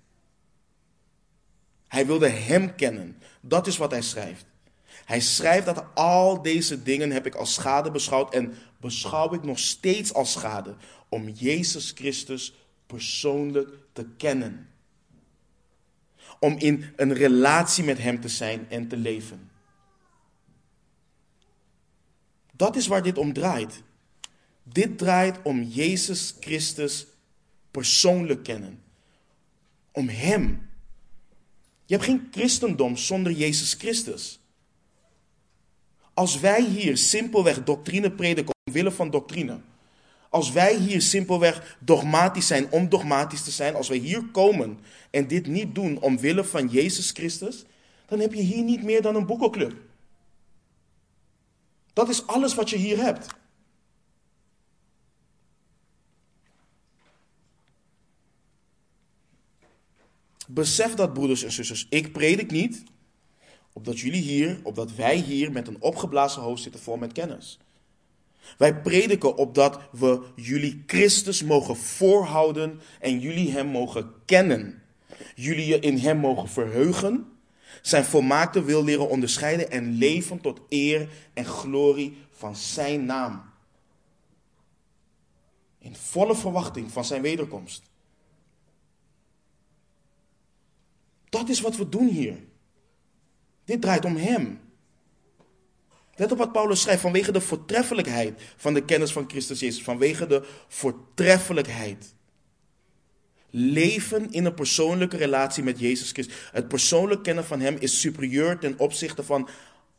[1.87, 3.21] Hij wilde hem kennen.
[3.41, 4.45] Dat is wat hij schrijft.
[5.05, 9.59] Hij schrijft dat al deze dingen heb ik als schade beschouwd en beschouw ik nog
[9.59, 10.75] steeds als schade
[11.09, 12.53] om Jezus Christus
[12.87, 14.69] persoonlijk te kennen.
[16.39, 19.49] Om in een relatie met Hem te zijn en te leven.
[22.53, 23.83] Dat is waar dit om draait.
[24.63, 27.07] Dit draait om Jezus Christus
[27.71, 28.81] persoonlijk kennen.
[29.91, 30.69] Om Hem.
[31.85, 34.39] Je hebt geen christendom zonder Jezus Christus.
[36.13, 39.59] Als wij hier simpelweg doctrine prediken omwille van doctrine,
[40.37, 45.27] als wij hier simpelweg dogmatisch zijn om dogmatisch te zijn, als wij hier komen en
[45.27, 47.63] dit niet doen omwille van Jezus Christus,
[48.05, 49.73] dan heb je hier niet meer dan een boekenclub.
[51.93, 53.27] Dat is alles wat je hier hebt.
[60.47, 62.83] Besef dat, broeders en zusters, ik predik niet
[63.73, 67.59] opdat jullie hier, opdat wij hier met een opgeblazen hoofd zitten vol met kennis.
[68.57, 74.81] Wij prediken opdat we jullie Christus mogen voorhouden en jullie Hem mogen kennen.
[75.35, 77.37] Jullie je in Hem mogen verheugen,
[77.81, 83.41] zijn volmaakte wil leren onderscheiden en leven tot eer en glorie van Zijn naam.
[85.79, 87.83] In volle verwachting van Zijn wederkomst.
[91.29, 92.37] Dat is wat we doen hier.
[93.65, 94.66] Dit draait om Hem.
[96.17, 100.27] Let op wat Paulus schrijft, vanwege de voortreffelijkheid van de kennis van Christus Jezus, vanwege
[100.27, 102.13] de voortreffelijkheid.
[103.49, 106.35] Leven in een persoonlijke relatie met Jezus Christus.
[106.51, 109.49] Het persoonlijk kennen van Hem is superieur ten opzichte van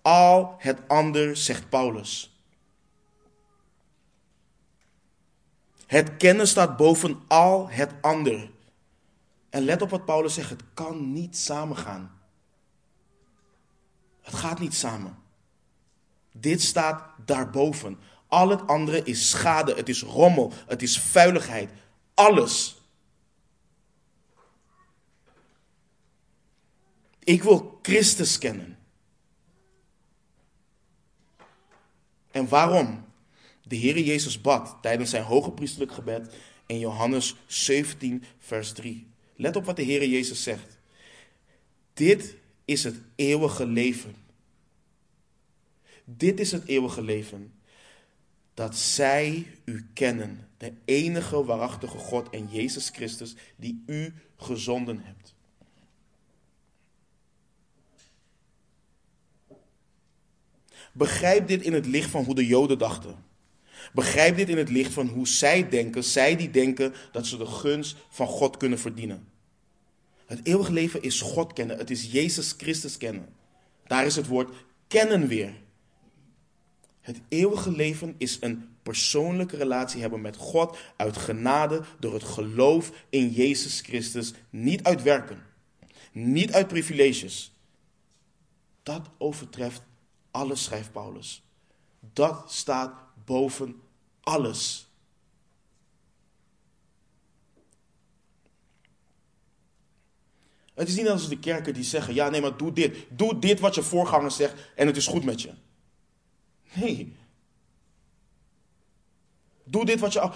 [0.03, 2.41] al het ander, zegt Paulus.
[5.87, 8.51] Het kennen staat boven al het ander.
[9.51, 12.21] En let op wat Paulus zegt, het kan niet samengaan.
[14.21, 15.27] Het gaat niet samen.
[16.41, 17.99] Dit staat daarboven.
[18.27, 21.71] Al het andere is schade, het is rommel, het is vuiligheid.
[22.15, 22.83] Alles.
[27.25, 28.79] Ik wil Christus kennen.
[32.31, 33.07] En waarom?
[33.63, 36.35] De Heer Jezus bad tijdens zijn hoge priestelijk gebed
[36.67, 39.07] in Johannes 17, vers 3.
[39.37, 40.79] Let op wat de Heer Jezus zegt.
[41.95, 44.28] Dit is het eeuwige leven.
[46.17, 47.53] Dit is het eeuwige leven.
[48.55, 55.35] Dat zij u kennen, de enige waarachtige God en Jezus Christus die u gezonden hebt.
[60.93, 63.25] Begrijp dit in het licht van hoe de Joden dachten.
[63.93, 67.47] Begrijp dit in het licht van hoe zij denken, zij die denken dat ze de
[67.47, 69.29] gunst van God kunnen verdienen.
[70.27, 73.29] Het eeuwige leven is God kennen, het is Jezus Christus kennen.
[73.87, 74.55] Daar is het woord
[74.87, 75.67] kennen weer.
[77.09, 82.93] Het eeuwige leven is een persoonlijke relatie hebben met God uit genade door het geloof
[83.09, 85.43] in Jezus Christus, niet uit werken,
[86.13, 87.53] niet uit privileges.
[88.83, 89.83] Dat overtreft
[90.31, 91.43] alles, schrijft Paulus.
[92.13, 92.93] Dat staat
[93.25, 93.81] boven
[94.21, 94.91] alles.
[100.75, 102.97] Het is niet als de kerken die zeggen: ja, nee, maar doe dit.
[103.09, 105.51] Doe dit wat je voorganger zegt en het is goed met je.
[106.73, 107.17] Nee.
[109.65, 110.31] Doe dit wat je.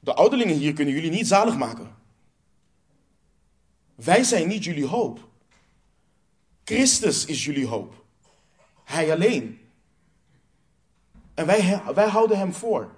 [0.00, 1.96] De ouderlingen hier kunnen jullie niet zalig maken.
[3.94, 5.28] Wij zijn niet jullie hoop.
[6.64, 8.04] Christus is jullie hoop.
[8.84, 9.60] Hij alleen.
[11.34, 12.92] En wij, wij houden hem voor.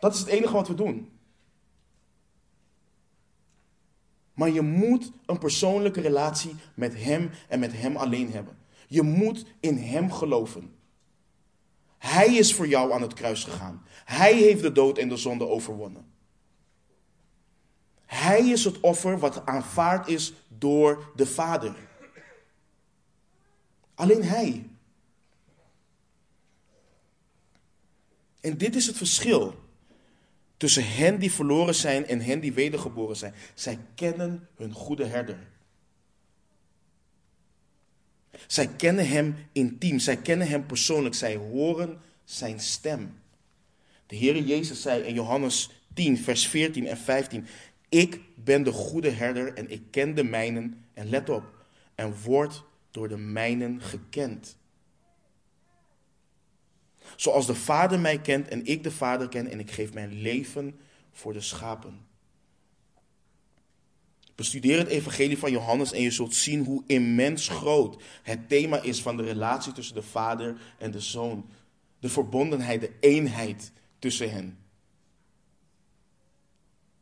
[0.00, 1.10] Dat is het enige wat we doen.
[4.34, 8.58] Maar je moet een persoonlijke relatie met hem en met hem alleen hebben.
[8.88, 10.75] Je moet in hem geloven.
[11.98, 13.84] Hij is voor jou aan het kruis gegaan.
[14.04, 16.14] Hij heeft de dood en de zonde overwonnen.
[18.06, 21.74] Hij is het offer wat aanvaard is door de Vader.
[23.94, 24.66] Alleen Hij.
[28.40, 29.54] En dit is het verschil
[30.56, 33.34] tussen hen die verloren zijn en hen die wedergeboren zijn.
[33.54, 35.38] Zij kennen hun goede herder.
[38.46, 43.18] Zij kennen hem intiem, zij kennen hem persoonlijk, zij horen zijn stem.
[44.06, 47.46] De Heer Jezus zei in Johannes 10, vers 14 en 15:
[47.88, 52.64] Ik ben de goede herder en ik ken de mijnen, en let op, en word
[52.90, 54.56] door de mijnen gekend.
[57.16, 60.78] Zoals de Vader mij kent en ik de Vader ken en ik geef mijn leven
[61.12, 62.05] voor de schapen.
[64.36, 69.02] Bestudeer het evangelie van Johannes en je zult zien hoe immens groot het thema is
[69.02, 71.46] van de relatie tussen de Vader en de Zoon.
[72.00, 74.58] De verbondenheid, de eenheid tussen hen.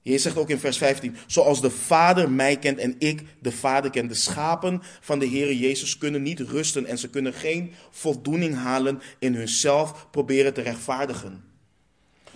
[0.02, 3.90] Jezus zegt ook in vers 15, zoals de Vader mij kent en ik de Vader
[3.90, 4.08] ken.
[4.08, 9.00] De schapen van de Heer Jezus kunnen niet rusten en ze kunnen geen voldoening halen
[9.18, 11.44] in hunzelf proberen te rechtvaardigen.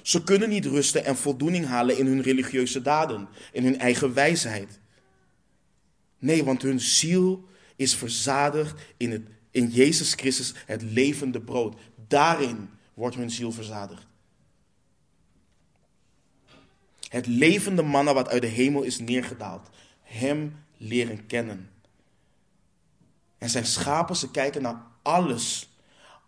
[0.03, 4.81] Ze kunnen niet rusten en voldoening halen in hun religieuze daden, in hun eigen wijsheid.
[6.19, 11.77] Nee, want hun ziel is verzadigd in, het, in Jezus Christus, het levende brood.
[12.07, 14.07] Daarin wordt hun ziel verzadigd.
[17.09, 19.69] Het levende manna wat uit de hemel is neergedaald.
[20.03, 21.71] Hem leren kennen.
[23.39, 25.69] En zijn schapen, ze kijken naar alles.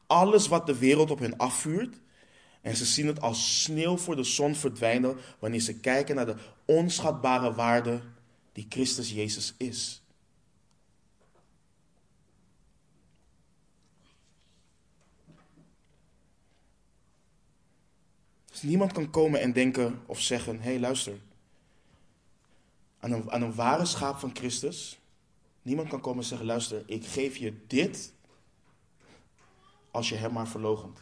[0.06, 1.96] Alles wat de wereld op hen afvuurt.
[2.60, 6.36] En ze zien het als sneeuw voor de zon verdwijnen wanneer ze kijken naar de
[6.64, 8.00] onschatbare waarde
[8.52, 10.02] die Christus Jezus is.
[18.50, 21.18] Dus niemand kan komen en denken of zeggen: hé, hey, luister.
[22.98, 24.98] Aan een, aan een ware schaap van Christus.
[25.62, 28.12] Niemand kan komen en zeggen: luister, ik geef je dit.
[29.90, 30.98] Als je hem maar verlogent.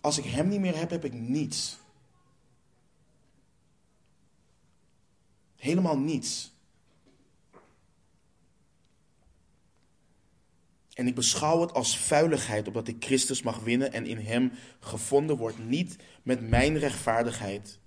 [0.00, 1.79] Als ik hem niet meer heb, heb ik niets.
[5.60, 6.52] Helemaal niets.
[10.94, 15.36] En ik beschouw het als vuiligheid, opdat ik Christus mag winnen en in Hem gevonden
[15.36, 15.68] word.
[15.68, 17.78] Niet met mijn rechtvaardigheid,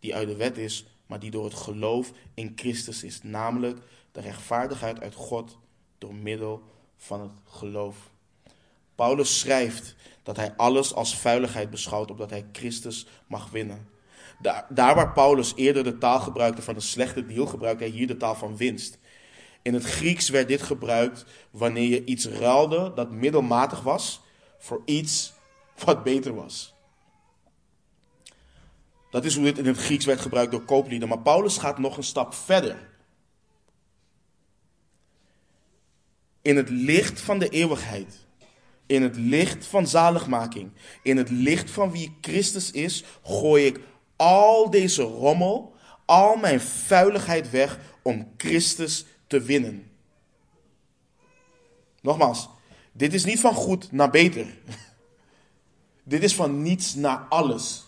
[0.00, 3.22] die uit de wet is, maar die door het geloof in Christus is.
[3.22, 3.78] Namelijk
[4.12, 5.58] de rechtvaardigheid uit God
[5.98, 6.62] door middel
[6.96, 8.10] van het geloof.
[8.94, 13.91] Paulus schrijft dat hij alles als vuiligheid beschouwt, opdat hij Christus mag winnen.
[14.42, 18.16] Daar, waar Paulus eerder de taal gebruikte van een slechte deal, gebruikt hij hier de
[18.16, 18.98] taal van winst.
[19.62, 24.20] In het Grieks werd dit gebruikt wanneer je iets ruilde dat middelmatig was
[24.58, 25.32] voor iets
[25.84, 26.74] wat beter was.
[29.10, 31.08] Dat is hoe dit in het Grieks werd gebruikt door kooplieden.
[31.08, 32.90] Maar Paulus gaat nog een stap verder.
[36.42, 38.26] In het licht van de eeuwigheid,
[38.86, 40.70] in het licht van zaligmaking,
[41.02, 43.80] in het licht van wie Christus is, gooi ik
[44.22, 49.90] al deze rommel, al mijn vuiligheid weg om Christus te winnen.
[52.00, 52.48] Nogmaals,
[52.92, 54.46] dit is niet van goed naar beter.
[56.04, 57.84] Dit is van niets naar alles.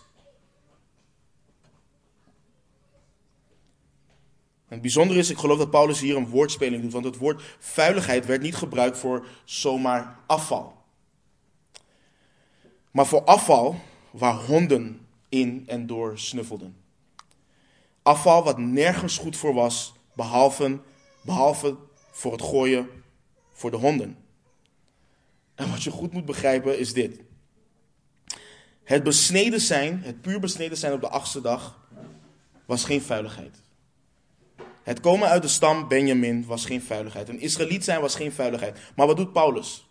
[4.68, 8.26] het bijzondere is, ik geloof dat Paulus hier een woordspeling doet, want het woord vuiligheid
[8.26, 10.76] werd niet gebruikt voor zomaar afval.
[12.91, 13.76] Maar voor afval
[14.11, 15.04] waar honden
[15.35, 16.76] in en door snuffelden.
[18.03, 20.80] Afval wat nergens goed voor was, behalve
[21.24, 21.76] Behalve
[22.11, 22.89] voor het gooien
[23.53, 24.16] voor de honden.
[25.55, 27.20] En wat je goed moet begrijpen is dit.
[28.82, 31.89] Het besneden zijn, het puur besneden zijn op de achtste dag,
[32.66, 33.62] was geen vuiligheid.
[34.82, 37.28] Het komen uit de stam Benjamin was geen vuiligheid.
[37.28, 38.78] Een Israëliet zijn was geen vuiligheid.
[38.97, 39.89] Maar wat doet Paulus?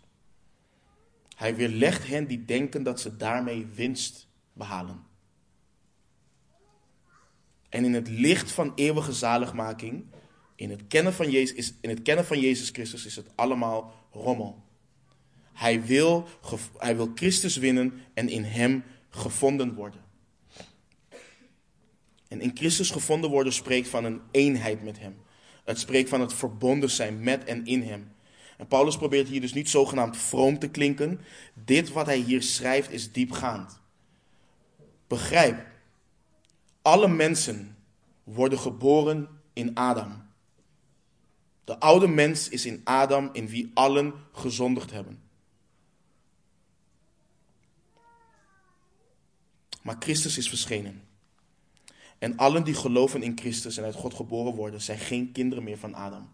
[1.36, 5.03] Hij weerlegt hen die denken dat ze daarmee winst behalen.
[7.74, 10.04] En in het licht van eeuwige zaligmaking
[10.56, 14.62] in het, kennen van Jezus, in het kennen van Jezus Christus is het allemaal rommel.
[15.52, 16.28] Hij wil,
[16.78, 20.00] hij wil Christus winnen en in Hem gevonden worden.
[22.28, 25.16] En in Christus gevonden worden spreekt van een eenheid met Hem.
[25.64, 28.12] Het spreekt van het verbonden zijn met en in Hem.
[28.58, 31.20] En Paulus probeert hier dus niet zogenaamd vroom te klinken.
[31.64, 33.80] Dit wat hij hier schrijft is diepgaand.
[35.06, 35.72] Begrijp,
[36.84, 37.76] alle mensen
[38.24, 40.26] worden geboren in Adam.
[41.64, 45.22] De oude mens is in Adam, in wie allen gezondigd hebben.
[49.82, 51.02] Maar Christus is verschenen.
[52.18, 55.78] En allen die geloven in Christus en uit God geboren worden, zijn geen kinderen meer
[55.78, 56.28] van Adam.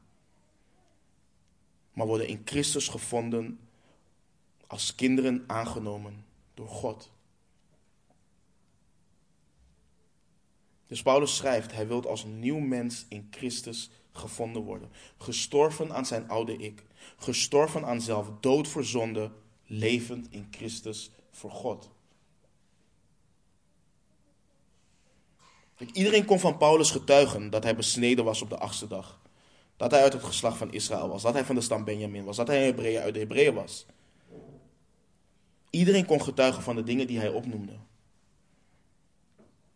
[1.93, 3.61] Maar worden in Christus gevonden
[4.67, 6.25] als kinderen aangenomen
[6.55, 7.11] door God.
[10.91, 14.91] Dus Paulus schrijft, hij wil als nieuw mens in Christus gevonden worden.
[15.19, 16.83] Gestorven aan zijn oude ik.
[17.17, 19.31] Gestorven aan zelf, dood voor zonde,
[19.67, 21.91] levend in Christus voor God.
[25.93, 29.21] iedereen kon van Paulus getuigen dat hij besneden was op de achtste dag.
[29.77, 31.23] Dat hij uit het geslacht van Israël was.
[31.23, 32.37] Dat hij van de stam Benjamin was.
[32.37, 33.87] Dat hij een Hebreeën uit de Hebreeën was.
[35.71, 37.73] Iedereen kon getuigen van de dingen die hij opnoemde.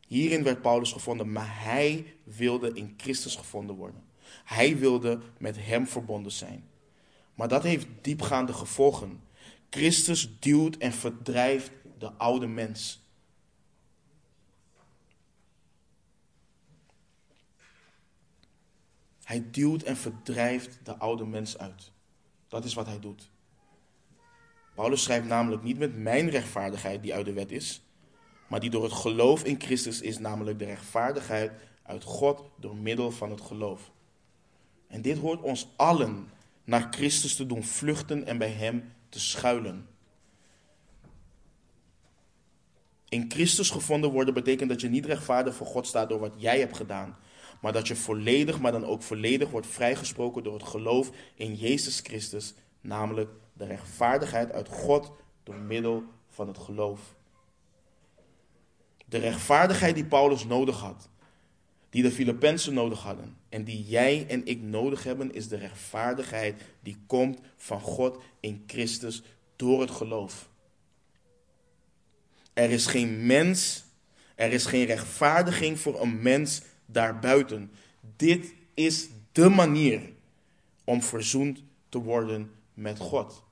[0.06, 4.04] Hierin werd Paulus gevonden, maar hij wilde in Christus gevonden worden.
[4.44, 6.68] Hij wilde met hem verbonden zijn.
[7.34, 9.20] Maar dat heeft diepgaande gevolgen.
[9.70, 13.02] Christus duwt en verdrijft de oude mens.
[19.24, 21.92] Hij duwt en verdrijft de oude mens uit.
[22.48, 23.30] Dat is wat hij doet.
[24.74, 27.82] Paulus schrijft namelijk niet met mijn rechtvaardigheid die uit de wet is,
[28.54, 31.52] maar die door het geloof in Christus is, namelijk de rechtvaardigheid
[31.82, 33.90] uit God door middel van het geloof.
[34.88, 36.28] En dit hoort ons allen
[36.64, 39.86] naar Christus te doen vluchten en bij Hem te schuilen.
[43.08, 46.58] In Christus gevonden worden betekent dat je niet rechtvaardig voor God staat door wat jij
[46.58, 47.16] hebt gedaan,
[47.60, 52.00] maar dat je volledig, maar dan ook volledig wordt vrijgesproken door het geloof in Jezus
[52.00, 57.14] Christus, namelijk de rechtvaardigheid uit God door middel van het geloof.
[59.14, 61.08] De rechtvaardigheid die Paulus nodig had,
[61.90, 66.62] die de Filippenzen nodig hadden en die jij en ik nodig hebben, is de rechtvaardigheid
[66.82, 69.22] die komt van God in Christus
[69.56, 70.48] door het geloof.
[72.52, 73.84] Er is geen mens,
[74.34, 77.70] er is geen rechtvaardiging voor een mens daarbuiten.
[78.16, 80.00] Dit is de manier
[80.84, 83.43] om verzoend te worden met God.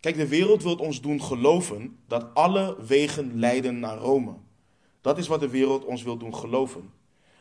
[0.00, 4.34] Kijk, de wereld wil ons doen geloven dat alle wegen leiden naar Rome.
[5.00, 6.90] Dat is wat de wereld ons wil doen geloven.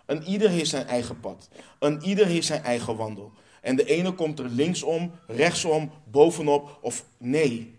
[0.05, 1.49] Een ieder heeft zijn eigen pad.
[1.79, 3.31] Een ieder heeft zijn eigen wandel.
[3.61, 7.75] En de ene komt er linksom, rechtsom, bovenop of nee.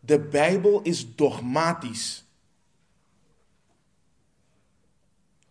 [0.00, 2.24] De Bijbel is dogmatisch.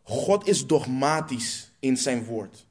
[0.02, 2.66] God is dogmatisch in zijn woord.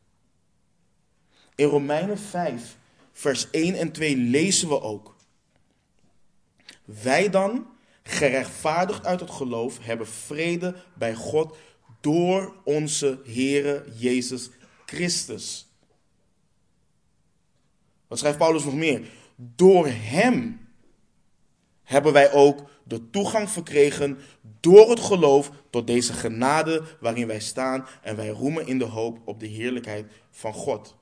[1.55, 2.77] In Romeinen 5,
[3.13, 5.19] vers 1 en 2 lezen we ook.
[7.03, 7.67] Wij dan,
[8.03, 11.57] gerechtvaardigd uit het geloof, hebben vrede bij God
[12.01, 14.51] door onze Heere Jezus
[14.87, 15.69] Christus.
[18.07, 19.09] Wat schrijft Paulus nog meer?
[19.37, 20.69] Door Hem
[21.83, 24.19] hebben wij ook de toegang verkregen
[24.61, 29.19] door het geloof tot deze genade waarin wij staan en wij roemen in de hoop
[29.25, 30.97] op de heerlijkheid van God.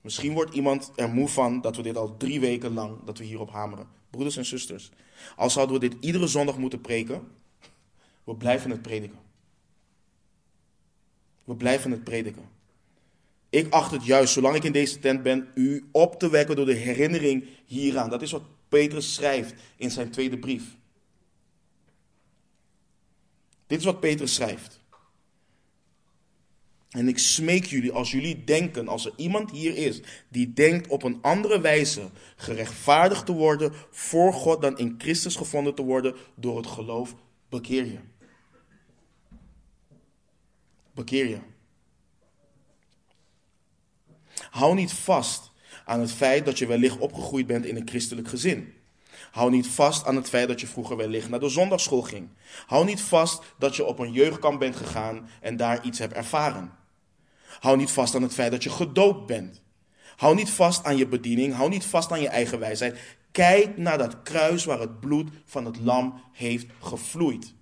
[0.00, 3.24] Misschien wordt iemand er moe van dat we dit al drie weken lang, dat we
[3.24, 3.88] hierop hameren.
[4.10, 4.90] Broeders en zusters,
[5.36, 7.28] als zouden we dit iedere zondag moeten preken,
[8.24, 9.18] we blijven het prediken.
[11.44, 12.48] We blijven het prediken.
[13.50, 16.66] Ik acht het juist, zolang ik in deze tent ben, u op te wekken door
[16.66, 18.10] de herinnering hieraan.
[18.10, 20.76] Dat is wat Petrus schrijft in zijn tweede brief.
[23.66, 24.79] Dit is wat Petrus schrijft.
[26.90, 31.02] En ik smeek jullie, als jullie denken, als er iemand hier is die denkt op
[31.02, 36.56] een andere wijze gerechtvaardigd te worden voor God dan in Christus gevonden te worden door
[36.56, 37.14] het geloof,
[37.48, 37.98] bekeer je.
[40.94, 41.38] Bekeer je.
[44.50, 45.50] Hou niet vast
[45.84, 48.74] aan het feit dat je wellicht opgegroeid bent in een christelijk gezin.
[49.30, 52.28] Hou niet vast aan het feit dat je vroeger wellicht naar de zondagschool ging.
[52.66, 56.78] Hou niet vast dat je op een jeugdkamp bent gegaan en daar iets hebt ervaren.
[57.60, 59.62] Hou niet vast aan het feit dat je gedoopt bent.
[60.16, 61.54] Hou niet vast aan je bediening.
[61.54, 62.98] Hou niet vast aan je eigen wijsheid.
[63.32, 67.54] Kijk naar dat kruis waar het bloed van het lam heeft gevloeid.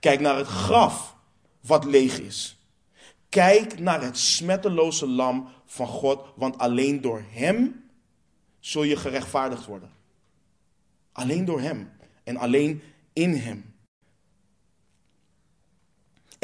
[0.00, 1.16] Kijk naar het graf
[1.60, 2.58] wat leeg is.
[3.28, 7.84] Kijk naar het smetteloze lam van God, want alleen door Hem
[8.60, 9.90] zul je gerechtvaardigd worden.
[11.12, 11.92] Alleen door Hem
[12.24, 13.74] en alleen in Hem.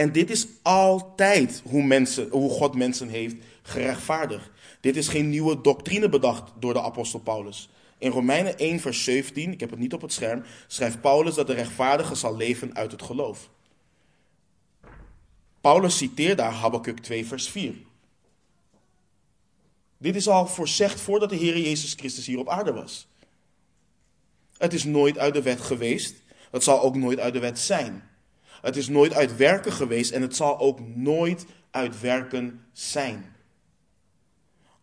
[0.02, 4.50] En dit is altijd hoe, mensen, hoe God mensen heeft gerechtvaardigd.
[4.80, 7.68] Dit is geen nieuwe doctrine bedacht door de apostel Paulus.
[7.98, 11.46] In Romeinen 1, vers 17, ik heb het niet op het scherm, schrijft Paulus dat
[11.46, 13.50] de rechtvaardige zal leven uit het geloof.
[15.60, 17.74] Paulus citeert daar Habakkuk 2, vers 4.
[19.98, 23.08] Dit is al voorzegd voordat de Heer Jezus Christus hier op aarde was.
[24.56, 26.14] Het is nooit uit de wet geweest.
[26.50, 28.10] Het zal ook nooit uit de wet zijn.
[28.62, 33.34] Het is nooit uit werken geweest en het zal ook nooit uit werken zijn.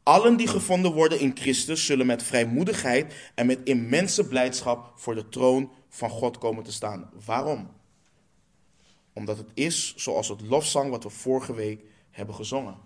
[0.03, 5.29] Allen die gevonden worden in Christus zullen met vrijmoedigheid en met immense blijdschap voor de
[5.29, 7.09] troon van God komen te staan.
[7.25, 7.71] Waarom?
[9.13, 12.77] Omdat het is zoals het lofzang wat we vorige week hebben gezongen.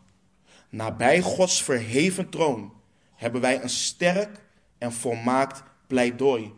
[0.69, 2.73] Nabij Gods verheven troon
[3.15, 4.41] hebben wij een sterk
[4.77, 6.53] en volmaakt pleidooi.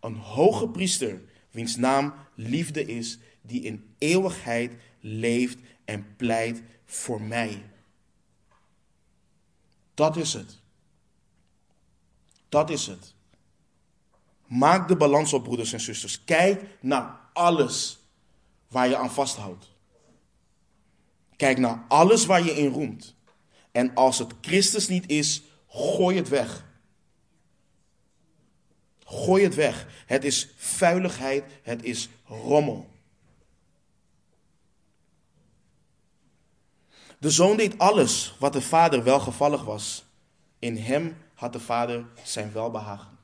[0.00, 7.62] Een hoge priester, wiens naam liefde is, die in eeuwigheid leeft en pleit voor mij.
[9.94, 10.60] Dat is het.
[12.48, 13.14] Dat is het.
[14.46, 16.24] Maak de balans op, broeders en zusters.
[16.24, 17.98] Kijk naar alles
[18.68, 19.70] waar je aan vasthoudt.
[21.36, 23.14] Kijk naar alles waar je in roemt.
[23.70, 26.64] En als het Christus niet is, gooi het weg.
[29.04, 30.04] Gooi het weg.
[30.06, 32.91] Het is vuiligheid, het is rommel.
[37.22, 40.04] De zoon deed alles wat de vader welgevallig was.
[40.58, 43.18] In hem had de vader zijn welbehagen.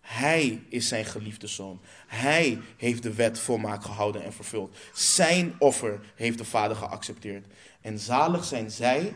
[0.00, 1.80] Hij is zijn geliefde zoon.
[2.06, 4.76] Hij heeft de wet volmaakt gehouden en vervuld.
[4.94, 7.46] Zijn offer heeft de vader geaccepteerd.
[7.80, 9.14] En zalig zijn zij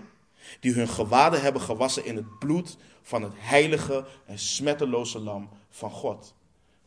[0.61, 5.91] die hun gewaden hebben gewassen in het bloed van het heilige en smetteloze lam van
[5.91, 6.35] God.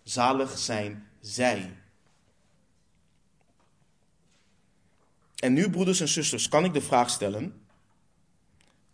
[0.03, 1.77] Zalig zijn zij.
[5.37, 7.61] En nu, broeders en zusters, kan ik de vraag stellen: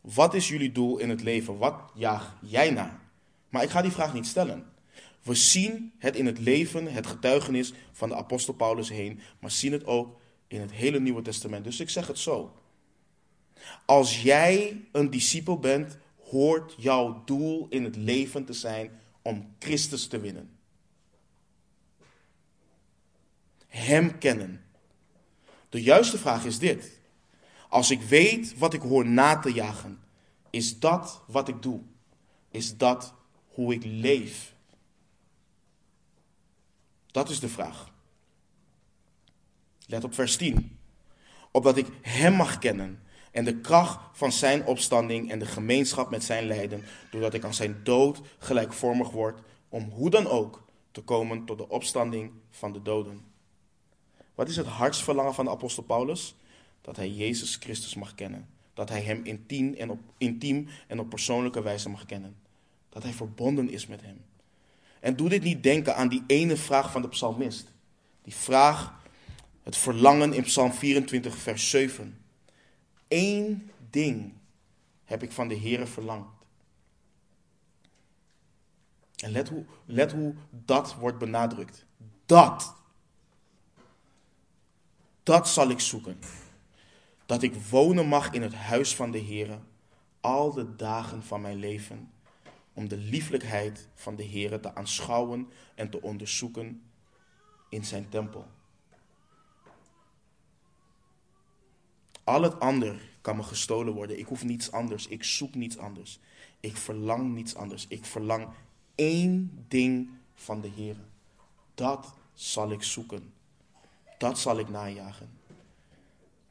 [0.02, 1.58] wat is jullie doel in het leven?
[1.58, 3.00] Wat jaag jij na?
[3.50, 4.66] Maar ik ga die vraag niet stellen.
[5.22, 9.72] We zien het in het leven, het getuigenis van de apostel Paulus heen, maar zien
[9.72, 11.64] het ook in het hele Nieuwe Testament.
[11.64, 12.58] Dus ik zeg het zo.
[13.86, 18.92] Als jij een discipel bent, hoort jouw doel in het leven te zijn
[19.22, 20.58] om Christus te winnen.
[23.68, 24.63] Hem kennen.
[25.74, 27.00] De juiste vraag is dit.
[27.70, 30.00] Als ik weet wat ik hoor na te jagen,
[30.50, 31.82] is dat wat ik doe?
[32.52, 33.14] Is dat
[33.48, 34.54] hoe ik leef?
[37.12, 37.92] Dat is de vraag.
[39.86, 40.78] Let op vers 10.
[41.52, 46.24] opdat ik Hem mag kennen en de kracht van Zijn opstanding en de gemeenschap met
[46.24, 51.46] Zijn lijden, doordat ik aan Zijn dood gelijkvormig word, om hoe dan ook te komen
[51.46, 53.33] tot de opstanding van de doden.
[54.36, 56.36] Wat is het hartsverlangen van de apostel Paulus?
[56.82, 58.48] Dat hij Jezus Christus mag kennen.
[58.74, 60.00] Dat hij Hem intiem en op,
[60.88, 62.36] en op persoonlijke wijze mag kennen.
[62.90, 64.22] Dat hij verbonden is met Hem.
[65.00, 67.72] En doe dit niet denken aan die ene vraag van de psalmist.
[68.22, 68.94] Die vraag,
[69.64, 72.18] het verlangen in Psalm 24, vers 7.
[73.08, 74.34] Eén ding
[75.06, 76.30] heb ik van de Heere verlangd.
[79.16, 79.32] En
[79.86, 81.86] let hoe dat wordt benadrukt.
[82.26, 82.76] Dat.
[85.24, 86.20] Dat zal ik zoeken.
[87.26, 89.60] Dat ik wonen mag in het huis van de Heere
[90.22, 92.12] al de dagen van mijn leven
[92.74, 96.82] om de lieflijkheid van de Heer te aanschouwen en te onderzoeken
[97.70, 98.48] in zijn tempel.
[102.24, 104.20] Al het ander kan me gestolen worden.
[104.20, 105.08] Ik hoef niets anders.
[105.08, 106.20] Ik zoek niets anders.
[106.60, 107.86] Ik verlang niets anders.
[107.88, 108.48] Ik verlang
[108.96, 110.96] één ding van de Heer.
[111.76, 113.33] Dat zal ik zoeken.
[114.24, 115.30] Dat zal ik najagen.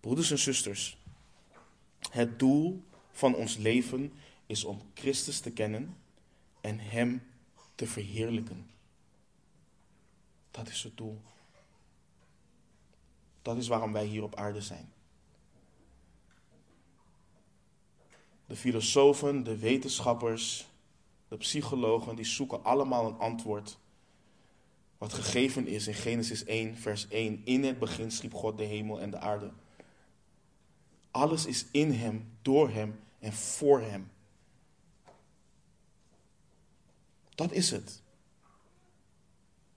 [0.00, 0.96] Broeders en zusters,
[2.10, 4.12] het doel van ons leven
[4.46, 5.96] is om Christus te kennen
[6.60, 7.22] en Hem
[7.74, 8.70] te verheerlijken.
[10.50, 11.20] Dat is het doel.
[13.42, 14.92] Dat is waarom wij hier op aarde zijn.
[18.46, 20.66] De filosofen, de wetenschappers,
[21.28, 23.78] de psychologen, die zoeken allemaal een antwoord.
[25.02, 27.40] Wat gegeven is in Genesis 1, vers 1.
[27.44, 29.50] In het begin schiep God de hemel en de aarde.
[31.10, 34.10] Alles is in Hem, door Hem en voor Hem.
[37.34, 38.02] Dat is het.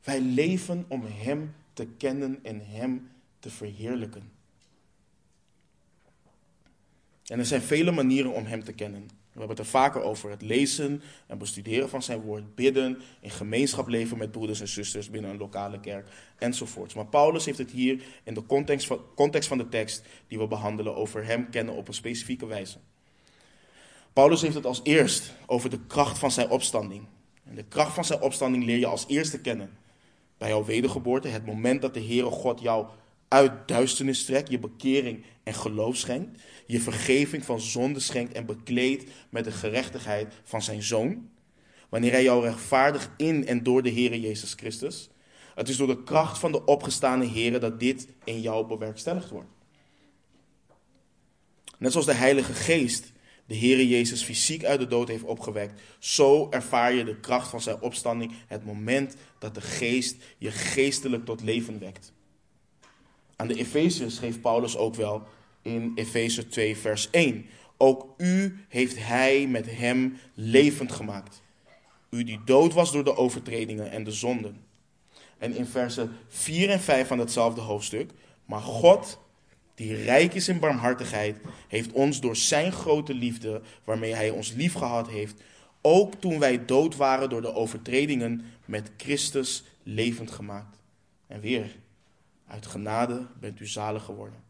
[0.03, 4.31] Wij leven om Hem te kennen en Hem te verheerlijken.
[7.25, 9.09] En er zijn vele manieren om Hem te kennen.
[9.35, 13.29] We hebben het er vaker over het lezen en bestuderen van zijn woord, bidden, in
[13.29, 16.07] gemeenschap leven met broeders en zusters binnen een lokale kerk
[16.37, 16.93] enzovoorts.
[16.93, 20.47] Maar Paulus heeft het hier in de context van, context van de tekst die we
[20.47, 22.77] behandelen over hem kennen op een specifieke wijze.
[24.13, 27.05] Paulus heeft het als eerst over de kracht van zijn opstanding.
[27.43, 29.77] En de kracht van zijn opstanding leer je als eerste kennen.
[30.37, 32.87] Bij jouw wedergeboorte, het moment dat de Heere God jou
[33.27, 39.11] uit duisternis trekt, je bekering en geloof schenkt, je vergeving van zonde schenkt en bekleedt
[39.29, 41.29] met de gerechtigheid van zijn Zoon.
[41.89, 45.09] Wanneer hij jou rechtvaardigt in en door de Heere Jezus Christus.
[45.55, 49.49] Het is door de kracht van de opgestane Heere dat dit in jou bewerkstelligd wordt.
[51.77, 53.13] Net zoals de Heilige Geest
[53.45, 57.61] de Heere Jezus fysiek uit de dood heeft opgewekt, zo ervaar je de kracht van
[57.61, 62.13] zijn opstanding het moment dat de geest je geestelijk tot leven wekt.
[63.35, 65.27] Aan de Efeziërs schreef Paulus ook wel
[65.65, 67.45] in Efeze 2 vers 1.
[67.77, 71.41] Ook u heeft hij met hem levend gemaakt.
[72.09, 74.57] U die dood was door de overtredingen en de zonden.
[75.37, 78.11] En in versen 4 en 5 van hetzelfde hoofdstuk.
[78.45, 79.19] Maar God
[79.75, 81.37] die rijk is in barmhartigheid,
[81.67, 85.41] heeft ons door zijn grote liefde, waarmee hij ons liefgehad heeft,
[85.81, 90.77] ook toen wij dood waren door de overtredingen, met Christus levend gemaakt.
[91.27, 91.75] En weer,
[92.47, 94.44] uit genade bent u zalig geworden.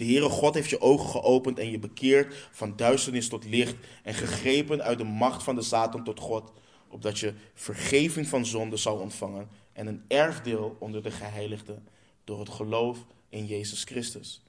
[0.00, 4.14] De Heere God heeft je ogen geopend en je bekeerd van duisternis tot licht en
[4.14, 6.52] gegrepen uit de macht van de Satan tot God,
[6.88, 11.88] opdat je vergeving van zonde zou ontvangen en een erfdeel onder de geheiligden
[12.24, 14.42] door het geloof in Jezus Christus.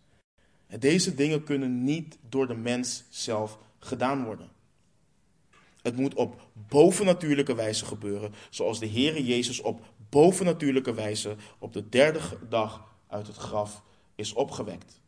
[0.67, 4.49] En deze dingen kunnen niet door de mens zelf gedaan worden.
[5.81, 11.89] Het moet op bovennatuurlijke wijze gebeuren, zoals de Heere Jezus op bovennatuurlijke wijze op de
[11.89, 13.83] derde dag uit het graf
[14.15, 15.00] is opgewekt.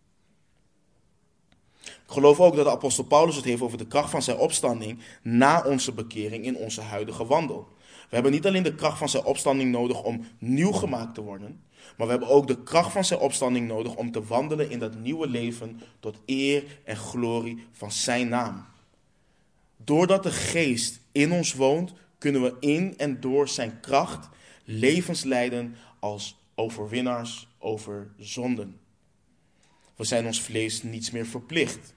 [1.86, 5.00] Ik geloof ook dat de apostel Paulus het heeft over de kracht van zijn opstanding
[5.22, 7.68] na onze bekering in onze huidige wandel.
[8.10, 11.64] We hebben niet alleen de kracht van zijn opstanding nodig om nieuw gemaakt te worden,
[11.98, 14.96] maar we hebben ook de kracht van zijn opstanding nodig om te wandelen in dat
[14.96, 18.66] nieuwe leven tot eer en glorie van zijn naam.
[19.78, 24.30] Doordat de geest in ons woont, kunnen we in en door zijn kracht
[24.64, 28.80] levens leiden als overwinnaars over zonden.
[29.96, 31.94] We zijn ons vlees niets meer verplicht.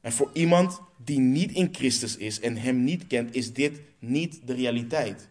[0.00, 4.40] En voor iemand die niet in Christus is en hem niet kent, is dit niet
[4.44, 5.28] de realiteit.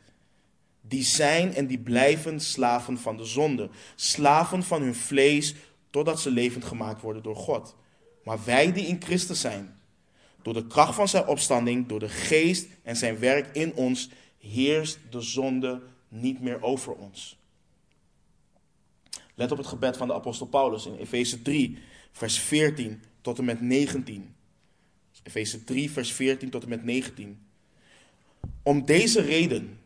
[0.82, 3.70] Die zijn en die blijven slaven van de zonde.
[3.95, 5.55] Slaven van hun vlees
[5.89, 7.76] totdat ze levend gemaakt worden door God.
[8.24, 9.80] Maar wij die in Christus zijn,
[10.41, 14.99] door de kracht van zijn opstanding, door de geest en zijn werk in ons, heerst
[15.10, 17.38] de zonde niet meer over ons.
[19.38, 21.77] Let op het gebed van de apostel Paulus in Efeze 3,
[22.11, 24.35] vers 14 tot en met 19.
[25.23, 27.39] Efeze 3, vers 14 tot en met 19.
[28.63, 29.79] Om deze reden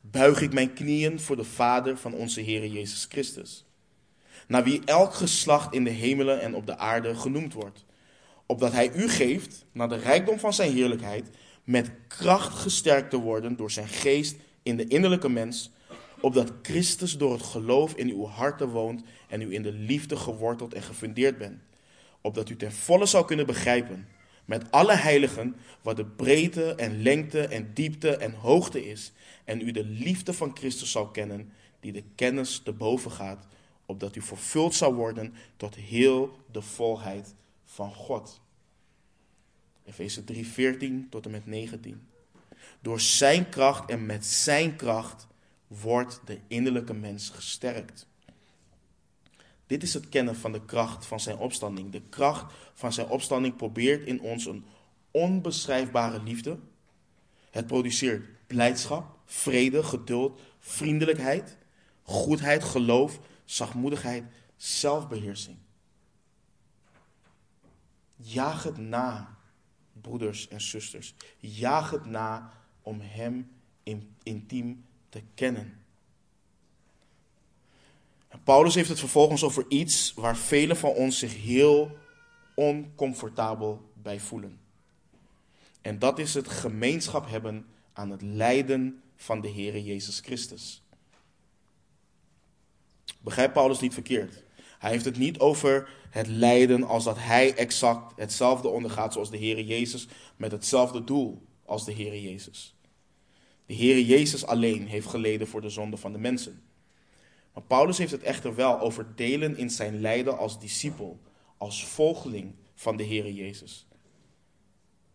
[0.00, 3.64] buig ik mijn knieën voor de Vader van onze Heer Jezus Christus,
[4.46, 7.84] naar wie elk geslacht in de hemelen en op de aarde genoemd wordt,
[8.46, 11.28] opdat Hij u geeft, naar de rijkdom van Zijn heerlijkheid,
[11.64, 15.70] met kracht gesterkt te worden door Zijn geest in de innerlijke mens,
[16.20, 20.74] opdat Christus door het geloof in uw harten woont en u in de liefde geworteld
[20.74, 21.62] en gefundeerd bent,
[22.20, 24.08] opdat u ten volle zou kunnen begrijpen
[24.48, 29.12] met alle heiligen wat de breedte en lengte en diepte en hoogte is,
[29.44, 33.46] en u de liefde van Christus zal kennen, die de kennis te boven gaat,
[33.86, 38.40] opdat u vervuld zou worden tot heel de volheid van God.
[39.84, 42.06] Efeze 3, 14 tot en met 19.
[42.80, 45.26] Door zijn kracht en met zijn kracht
[45.68, 48.06] wordt de innerlijke mens gesterkt.
[49.66, 51.92] Dit is het kennen van de kracht van zijn opstanding.
[51.92, 54.64] De kracht van zijn opstanding probeert in ons een
[55.10, 56.58] onbeschrijfbare liefde.
[57.50, 61.56] Het produceert blijdschap, vrede, geduld, vriendelijkheid,
[62.02, 64.24] goedheid, geloof, zachtmoedigheid,
[64.56, 65.56] zelfbeheersing.
[68.16, 69.36] Jaag het na,
[69.92, 71.14] broeders en zusters.
[71.38, 72.52] Jaag het na
[72.82, 73.50] om Hem
[74.22, 75.78] intiem te kennen.
[78.44, 81.96] Paulus heeft het vervolgens over iets waar velen van ons zich heel
[82.54, 84.60] oncomfortabel bij voelen.
[85.80, 90.82] En dat is het gemeenschap hebben aan het lijden van de Heer Jezus Christus.
[93.20, 94.42] Begrijp Paulus niet verkeerd.
[94.78, 99.36] Hij heeft het niet over het lijden als dat hij exact hetzelfde ondergaat zoals de
[99.36, 102.74] Heer Jezus, met hetzelfde doel als de Heer Jezus.
[103.68, 106.62] De Heer Jezus alleen heeft geleden voor de zonde van de mensen.
[107.52, 111.20] Maar Paulus heeft het echter wel over delen in zijn lijden als discipel,
[111.56, 113.86] als volgeling van de Heer Jezus.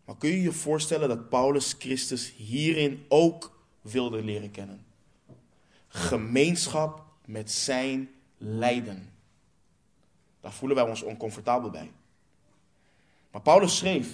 [0.04, 4.84] Maar kun je je voorstellen dat Paulus Christus hierin ook wilde leren kennen?
[5.88, 9.12] Gemeenschap met zijn lijden.
[10.40, 11.90] Daar voelen wij ons oncomfortabel bij.
[13.30, 14.08] Maar Paulus schreef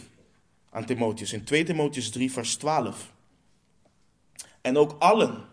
[0.70, 3.12] aan Timotheus in 2 Timotheus 3, vers 12.
[4.60, 5.48] En ook allen,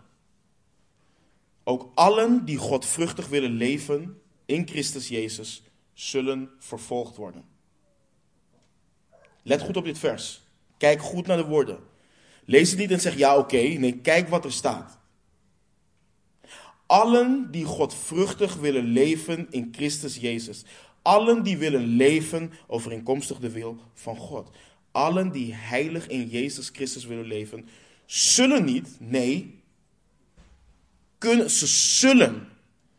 [1.64, 7.44] ook allen die godvruchtig willen leven in Christus Jezus, zullen vervolgd worden.
[9.44, 10.42] Let goed op dit vers.
[10.78, 11.80] Kijk goed naar de woorden.
[12.46, 13.58] Lees het niet en zeg ja, oké.
[13.58, 14.98] Nee, kijk wat er staat.
[16.86, 20.64] Allen die godvruchtig willen leven in Christus Jezus.
[21.02, 24.50] Allen die willen leven overeenkomstig de wil van God.
[24.92, 27.68] Allen die heilig in Jezus Christus willen leven,
[28.08, 29.64] zullen niet, nee,
[31.18, 32.50] kunnen, ze zullen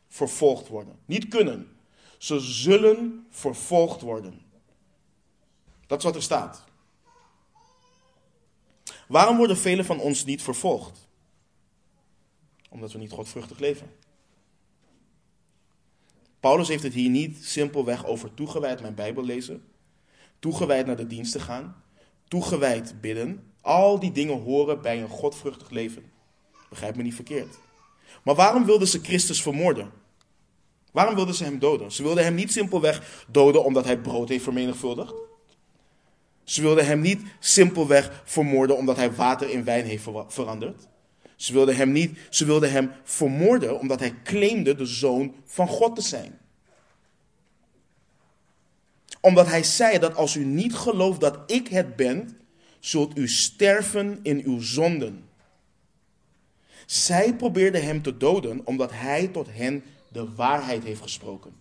[0.09, 0.98] vervolgd worden.
[1.04, 1.76] Niet kunnen.
[2.18, 4.40] Ze zullen vervolgd worden.
[5.86, 6.64] Dat is wat er staat.
[9.09, 11.09] Waarom worden velen van ons niet vervolgd?
[12.68, 13.90] Omdat we niet godvruchtig leven.
[16.40, 19.64] Paulus heeft het hier niet simpelweg over toegewijd mijn Bijbel lezen,
[20.38, 21.82] toegewijd naar de dienst te gaan,
[22.28, 23.47] toegewijd bidden.
[23.68, 26.10] Al die dingen horen bij een godvruchtig leven.
[26.68, 27.58] Begrijp me niet verkeerd.
[28.22, 29.90] Maar waarom wilden ze Christus vermoorden?
[30.92, 31.92] Waarom wilden ze hem doden?
[31.92, 35.14] Ze wilden hem niet simpelweg doden omdat hij brood heeft vermenigvuldigd.
[36.44, 40.88] Ze wilden hem niet simpelweg vermoorden omdat hij water in wijn heeft veranderd.
[41.36, 45.94] Ze wilden hem niet, ze wilden hem vermoorden omdat hij claimde de zoon van God
[45.94, 46.38] te zijn.
[49.20, 52.38] Omdat hij zei dat als u niet gelooft dat ik het ben,
[52.81, 55.29] zult u sterven in uw zonden.
[56.87, 61.53] Zij probeerden hem te doden omdat hij tot hen de waarheid heeft gesproken.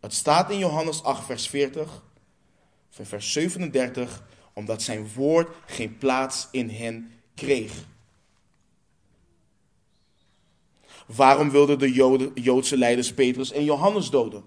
[0.00, 2.02] Het staat in Johannes 8, vers 40
[2.90, 4.22] van vers 37,
[4.52, 7.72] omdat zijn woord geen plaats in hen kreeg.
[11.06, 11.92] Waarom wilden de
[12.34, 14.44] Joodse leiders Petrus en Johannes doden?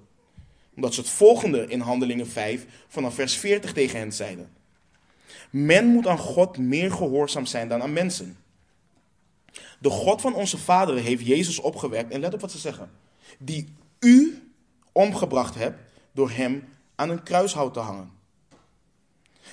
[0.75, 4.60] Omdat ze het volgende in Handelingen 5 vanaf vers 40 tegen hen zeiden.
[5.51, 8.37] Men moet aan God meer gehoorzaam zijn dan aan mensen.
[9.79, 12.91] De God van onze vaderen heeft Jezus opgewekt, en let op wat ze zeggen,
[13.37, 14.43] die u
[14.91, 15.79] omgebracht hebt
[16.11, 16.63] door hem
[16.95, 18.11] aan een kruishout te hangen.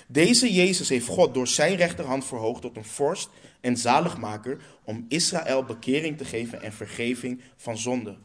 [0.07, 3.29] Deze Jezus heeft God door zijn rechterhand verhoogd tot een vorst
[3.61, 8.17] en zaligmaker om Israël bekering te geven en vergeving van zonde.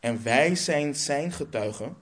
[0.00, 1.96] En wij zijn zijn getuigen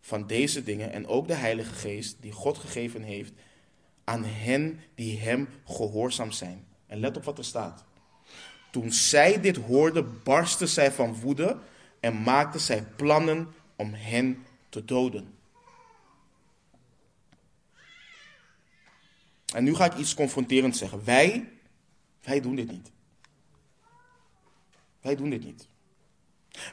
[0.00, 3.32] van deze dingen en ook de Heilige Geest die God gegeven heeft
[4.08, 6.66] aan hen die hem gehoorzaam zijn.
[6.86, 7.84] En let op wat er staat.
[8.70, 11.58] Toen zij dit hoorden, barstten zij van woede
[12.00, 15.34] en maakten zij plannen om hen te doden.
[19.54, 21.04] En nu ga ik iets confronterend zeggen.
[21.04, 21.48] Wij,
[22.22, 22.90] wij doen dit niet.
[25.00, 25.66] Wij doen dit niet.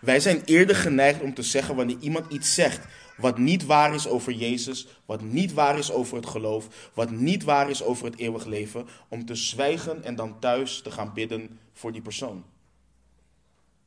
[0.02, 4.08] Wij zijn eerder geneigd om te zeggen wanneer iemand iets zegt wat niet waar is
[4.08, 8.18] over Jezus, wat niet waar is over het geloof, wat niet waar is over het
[8.18, 12.44] eeuwig leven, om te zwijgen en dan thuis te gaan bidden voor die persoon.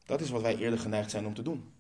[0.05, 1.73] Dat is wat wij eerder geneigd zijn om te doen.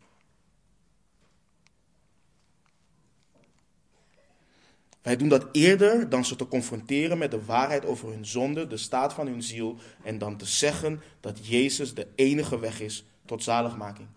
[5.02, 8.76] Wij doen dat eerder dan ze te confronteren met de waarheid over hun zonde, de
[8.76, 13.42] staat van hun ziel en dan te zeggen dat Jezus de enige weg is tot
[13.42, 14.08] zaligmaking.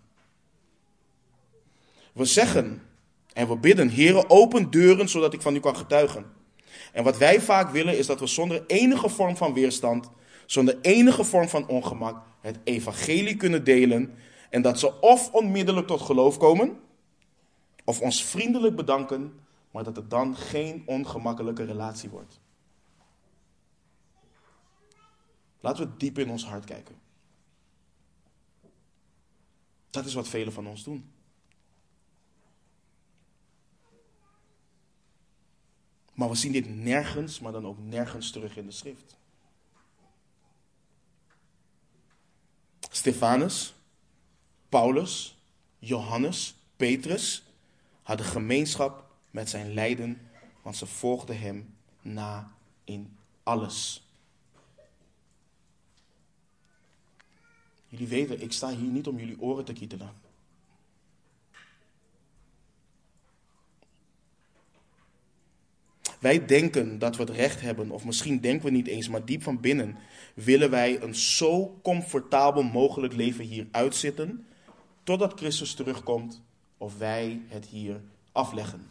[2.12, 2.82] We zeggen
[3.34, 6.26] en we bidden, Heere, open deuren zodat ik van u kan getuigen.
[6.92, 10.10] En wat wij vaak willen is dat we zonder enige vorm van weerstand,
[10.46, 14.14] zonder enige vorm van ongemak, het evangelie kunnen delen.
[14.50, 16.80] En dat ze of onmiddellijk tot geloof komen,
[17.84, 22.40] of ons vriendelijk bedanken, maar dat het dan geen ongemakkelijke relatie wordt.
[25.60, 26.94] Laten we diep in ons hart kijken.
[29.90, 31.10] Dat is wat velen van ons doen.
[36.22, 39.16] Maar we zien dit nergens, maar dan ook nergens terug in de schrift.
[42.90, 43.74] Stefanus,
[44.68, 45.36] Paulus,
[45.78, 47.44] Johannes, Petrus
[48.02, 50.30] hadden gemeenschap met zijn lijden,
[50.62, 52.52] want ze volgden hem na
[52.84, 54.06] in alles.
[57.88, 60.21] Jullie weten, ik sta hier niet om jullie oren te kietelen.
[66.22, 69.42] Wij denken dat we het recht hebben, of misschien denken we niet eens, maar diep
[69.42, 69.96] van binnen
[70.34, 74.46] willen wij een zo comfortabel mogelijk leven hier uitzitten,
[75.02, 76.42] totdat Christus terugkomt
[76.78, 78.00] of wij het hier
[78.32, 78.90] afleggen.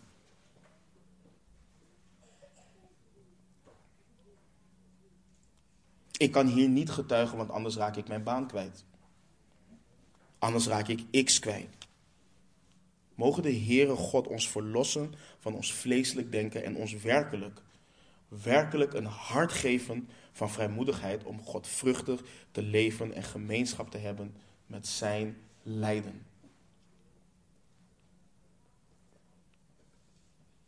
[6.17, 8.85] Ik kan hier niet getuigen, want anders raak ik mijn baan kwijt.
[10.39, 11.80] Anders raak ik X kwijt.
[13.21, 17.61] Mogen de Heere God ons verlossen van ons vleeselijk denken en ons werkelijk,
[18.27, 24.87] werkelijk een hart geven van vrijmoedigheid om godvruchtig te leven en gemeenschap te hebben met
[24.87, 26.25] zijn lijden.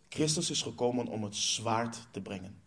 [0.09, 2.61] Christus is gekomen om het zwaard te brengen.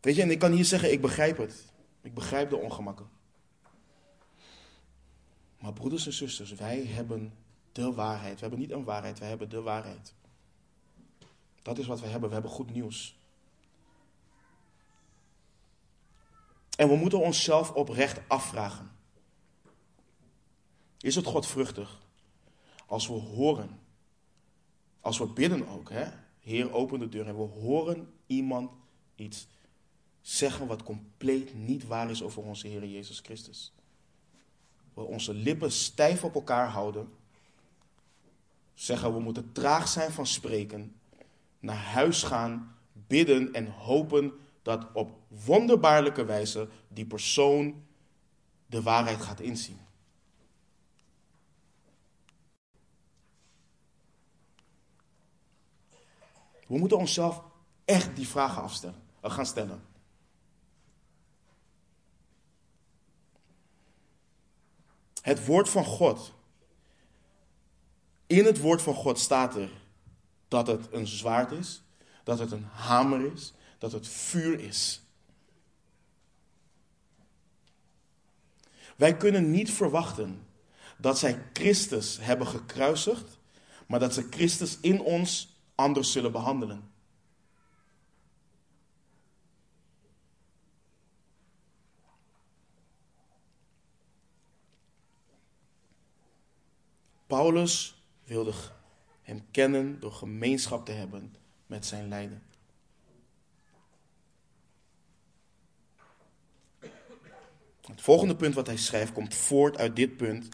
[0.00, 1.71] Weet je, en ik kan hier zeggen, ik begrijp het.
[2.02, 3.08] Ik begrijp de ongemakken.
[5.58, 7.32] Maar broeders en zusters, wij hebben
[7.72, 8.34] de waarheid.
[8.34, 10.14] We hebben niet een waarheid, we hebben de waarheid.
[11.62, 12.28] Dat is wat we hebben.
[12.28, 13.20] We hebben goed nieuws.
[16.76, 18.90] En we moeten onszelf oprecht afvragen.
[20.98, 22.00] Is het godvruchtig
[22.86, 23.80] als we horen,
[25.00, 26.10] als we bidden ook, hè?
[26.40, 28.70] Heer, open de deur en we horen iemand
[29.14, 29.48] iets
[30.22, 33.72] zeggen wat compleet niet waar is over onze Heer Jezus Christus.
[34.94, 37.12] We onze lippen stijf op elkaar houden.
[38.74, 41.00] Zeggen we moeten traag zijn van spreken.
[41.58, 47.84] Naar huis gaan, bidden en hopen dat op wonderbaarlijke wijze die persoon
[48.66, 49.80] de waarheid gaat inzien.
[56.66, 57.42] We moeten onszelf
[57.84, 59.91] echt die vragen afstellen, gaan stellen.
[65.22, 66.32] Het woord van God.
[68.26, 69.70] In het woord van God staat er
[70.48, 71.82] dat het een zwaard is,
[72.24, 75.00] dat het een hamer is, dat het vuur is.
[78.96, 80.46] Wij kunnen niet verwachten
[80.96, 83.38] dat zij Christus hebben gekruisigd,
[83.86, 86.91] maar dat ze Christus in ons anders zullen behandelen.
[97.32, 98.52] Paulus wilde
[99.22, 101.34] hem kennen door gemeenschap te hebben
[101.66, 102.42] met zijn lijden.
[107.80, 110.48] Het volgende punt wat hij schrijft komt voort uit dit punt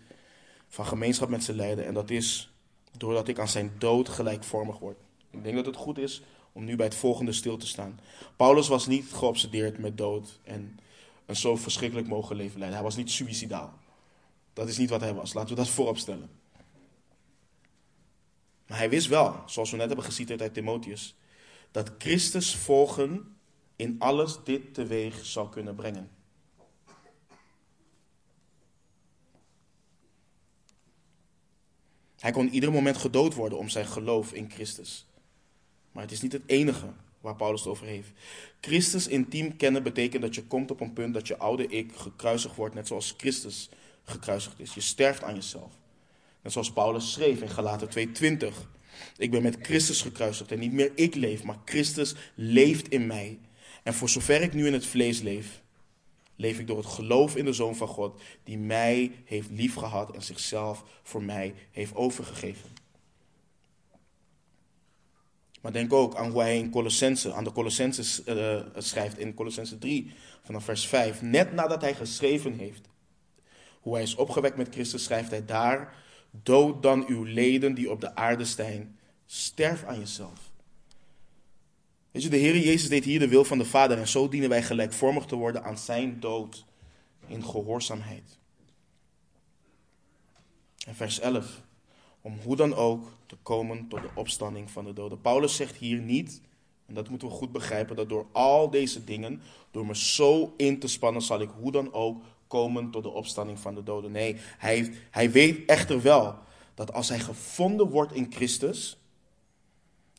[0.69, 1.87] van gemeenschap met zijn lijden.
[1.87, 2.53] En dat is
[2.97, 4.99] doordat ik aan zijn dood gelijkvormig word.
[5.31, 6.23] Ik denk dat het goed is
[6.53, 8.01] om nu bij het volgende stil te staan.
[8.37, 10.79] Paulus was niet geobsedeerd met dood en
[11.27, 12.79] een zo verschrikkelijk mogen leven leiden.
[12.79, 13.73] Hij was niet suicidaal.
[14.53, 15.33] Dat is niet wat hij was.
[15.33, 16.38] Laten we dat voorop stellen.
[18.69, 21.17] Maar hij wist wel, zoals we net hebben geciteerd uit Timotheus,
[21.71, 23.37] dat Christus volgen
[23.77, 26.11] in alles dit teweeg zal kunnen brengen.
[32.19, 35.07] Hij kon ieder moment gedood worden om zijn geloof in Christus.
[35.93, 38.11] Maar het is niet het enige waar Paulus het over heeft.
[38.61, 42.57] Christus intiem kennen betekent dat je komt op een punt dat je oude ik gekruisigd
[42.57, 43.69] wordt, net zoals Christus
[44.05, 44.75] gekruisigd is.
[44.75, 45.73] Je sterft aan jezelf.
[46.43, 48.69] Net zoals Paulus schreef in Galaten 2:20.
[49.17, 53.39] Ik ben met Christus gekruisigd en niet meer ik leef, maar Christus leeft in mij.
[53.83, 55.63] En voor zover ik nu in het vlees leef,
[56.37, 60.23] leef ik door het geloof in de Zoon van God, die mij heeft liefgehad en
[60.23, 62.71] zichzelf voor mij heeft overgegeven.
[65.61, 69.79] Maar denk ook aan hoe hij in Colossense, aan de Colossense uh, schrijft in Colossense
[69.79, 70.13] 3,
[70.43, 71.23] vanaf vers 5.
[71.23, 72.89] Net nadat hij geschreven heeft
[73.81, 75.95] hoe hij is opgewekt met Christus, schrijft hij daar:
[76.31, 80.51] Dood dan uw leden die op de aarde zijn, sterf aan jezelf.
[82.11, 84.49] Weet je, de Heer Jezus deed hier de wil van de Vader en zo dienen
[84.49, 86.65] wij gelijkvormig te worden aan zijn dood
[87.27, 88.39] in gehoorzaamheid.
[90.87, 91.63] En vers 11
[92.21, 95.21] om hoe dan ook te komen tot de opstanding van de doden.
[95.21, 96.41] Paulus zegt hier niet,
[96.87, 100.79] en dat moeten we goed begrijpen, dat door al deze dingen, door me zo in
[100.79, 104.13] te spannen, zal ik hoe dan ook komen tot de opstanding van de doden.
[104.13, 106.39] Nee, hij, hij weet echter wel
[106.75, 108.99] dat als hij gevonden wordt in Christus,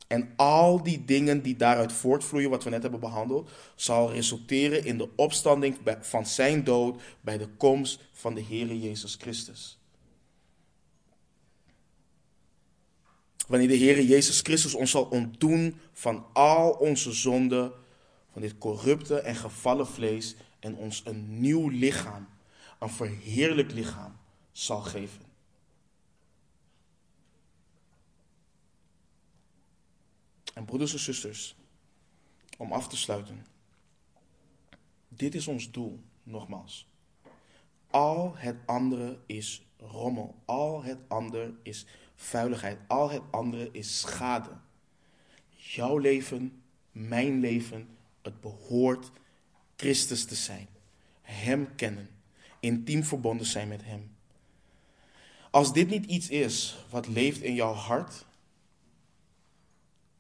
[0.10, 4.98] en al die dingen die daaruit voortvloeien, wat we net hebben behandeld, zal resulteren in
[4.98, 9.80] de opstanding van zijn dood bij de komst van de Heer Jezus Christus.
[13.48, 17.72] Wanneer de Heer Jezus Christus ons zal ontdoen van al onze zonden,
[18.32, 22.28] van dit corrupte en gevallen vlees en ons een nieuw lichaam,
[22.80, 24.18] een verheerlijk lichaam
[24.52, 25.22] zal geven.
[30.54, 31.56] En broeders en zusters,
[32.58, 33.46] om af te sluiten.
[35.08, 36.88] Dit is ons doel, nogmaals.
[37.90, 40.36] Al het andere is rommel.
[40.46, 41.86] Al het andere is
[42.16, 42.80] vuiligheid.
[42.88, 44.58] Al het andere is schade.
[45.50, 49.12] Jouw leven, mijn leven, het behoort
[49.80, 50.68] Christus te zijn.
[51.22, 52.10] Hem kennen.
[52.60, 54.16] Intiem verbonden zijn met Hem.
[55.52, 58.26] Als dit niet iets is wat leeft in jouw hart,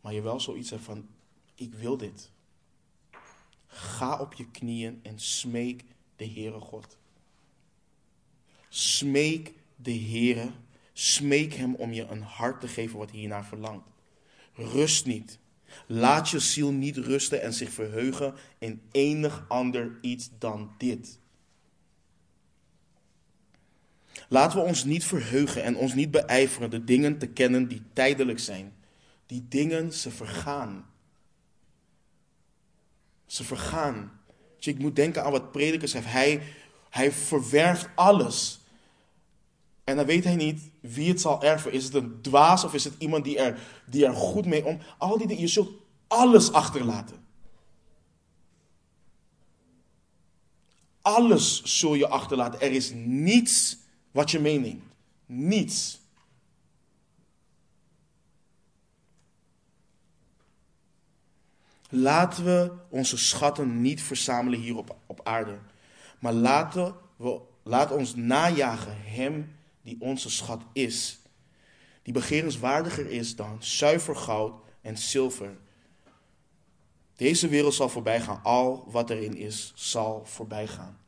[0.01, 1.07] maar je wel zoiets hebt van,
[1.55, 2.31] ik wil dit.
[3.67, 5.83] Ga op je knieën en smeek
[6.15, 6.97] de Heere God.
[8.69, 10.51] Smeek de Heere
[10.99, 13.87] Smeek hem om je een hart te geven wat hiernaar verlangt.
[14.53, 15.39] Rust niet.
[15.87, 21.19] Laat je ziel niet rusten en zich verheugen in enig ander iets dan dit.
[24.27, 28.39] Laten we ons niet verheugen en ons niet beijveren de dingen te kennen die tijdelijk
[28.39, 28.73] zijn.
[29.25, 30.85] Die dingen, ze vergaan.
[33.25, 34.19] Ze vergaan.
[34.59, 36.05] Ik moet denken aan wat predikers heeft.
[36.05, 36.43] Hij,
[36.89, 38.58] hij verwerft alles.
[39.89, 41.71] En dan weet hij niet wie het zal erven.
[41.71, 44.79] Is het een dwaas of is het iemand die er, die er goed mee om?
[44.97, 45.71] Al die je zult
[46.07, 47.25] alles achterlaten.
[51.01, 52.61] Alles zul je achterlaten.
[52.61, 53.77] Er is niets
[54.11, 54.83] wat je meeneemt.
[55.25, 55.99] Niets.
[61.89, 65.57] Laten we onze schatten niet verzamelen hier op, op aarde.
[66.19, 71.19] Maar laten we, laat ons najagen Hem die onze schat is,
[72.01, 75.57] die begerenswaardiger is dan zuiver goud en zilver.
[77.15, 80.99] Deze wereld zal voorbij gaan, al wat erin is, zal voorbij gaan.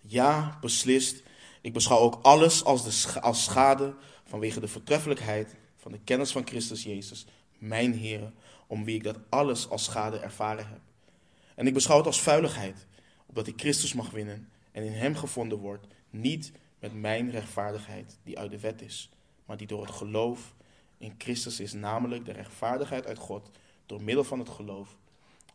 [0.00, 1.22] Ja, beslist,
[1.60, 3.94] ik beschouw ook alles als, de, als schade
[4.24, 7.26] vanwege de vertreffelijkheid van de kennis van Christus Jezus,
[7.58, 8.32] mijn Heer,
[8.66, 10.80] om wie ik dat alles als schade ervaren heb.
[11.54, 12.86] En ik beschouw het als vuiligheid,
[13.26, 16.52] opdat ik Christus mag winnen en in Hem gevonden word, niet
[16.92, 19.10] met mijn rechtvaardigheid die uit de wet is,
[19.44, 20.54] maar die door het geloof
[20.98, 23.50] in Christus is, namelijk de rechtvaardigheid uit God
[23.86, 24.96] door middel van het geloof,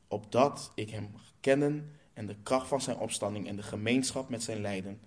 [0.07, 4.61] opdat ik Hem kennen en de kracht van Zijn opstanding en de gemeenschap met Zijn
[4.61, 5.01] lijden,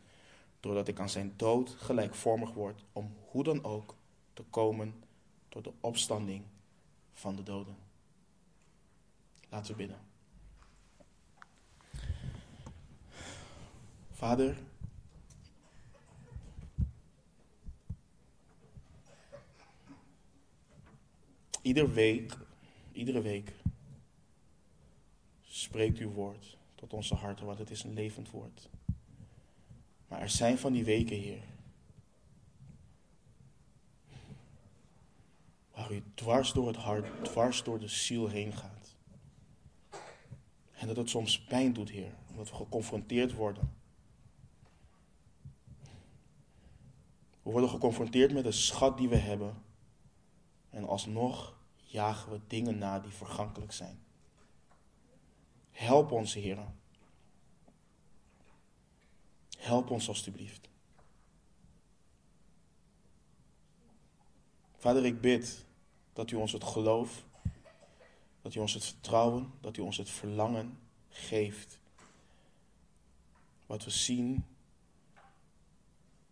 [0.61, 3.95] doordat ik aan Zijn dood gelijkvormig word, om hoe dan ook
[4.33, 4.95] te komen
[5.49, 6.45] tot de opstanding
[7.13, 7.77] van de doden.
[9.49, 9.99] Laten we bidden.
[14.13, 14.57] Vader,
[21.65, 22.37] Iedere week,
[22.93, 23.53] iedere week
[25.43, 28.69] spreekt uw woord tot onze harten, want het is een levend woord.
[30.09, 31.43] Maar er zijn van die weken, Heer,
[35.75, 38.97] waar u dwars door het hart, dwars door de ziel heen gaat.
[40.73, 43.75] En dat het soms pijn doet, Heer, omdat we geconfronteerd worden.
[47.43, 49.63] We worden geconfronteerd met de schat die we hebben.
[50.71, 51.54] En alsnog
[51.95, 54.03] jagen we dingen na die vergankelijk zijn.
[55.71, 56.59] Help ons, Heer.
[59.59, 60.69] Help ons alstublieft.
[64.77, 65.65] Vader, ik bid
[66.13, 67.25] dat u ons het geloof,
[68.43, 70.79] dat u ons het vertrouwen, dat u ons het verlangen
[71.09, 71.79] geeft.
[73.67, 74.45] Wat we zien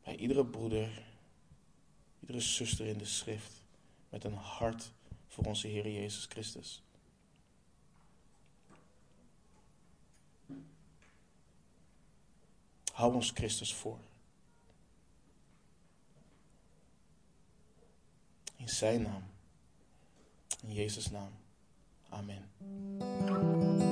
[0.02, 1.02] bij iedere broeder,
[2.20, 3.64] iedere zuster in de schrift,
[4.08, 4.92] met een hart
[5.32, 6.82] voor onze Heer Jezus Christus.
[12.92, 13.98] Hou ons Christus voor.
[18.56, 19.24] In zijn naam.
[20.62, 21.32] In Jezus' naam.
[22.08, 23.91] Amen.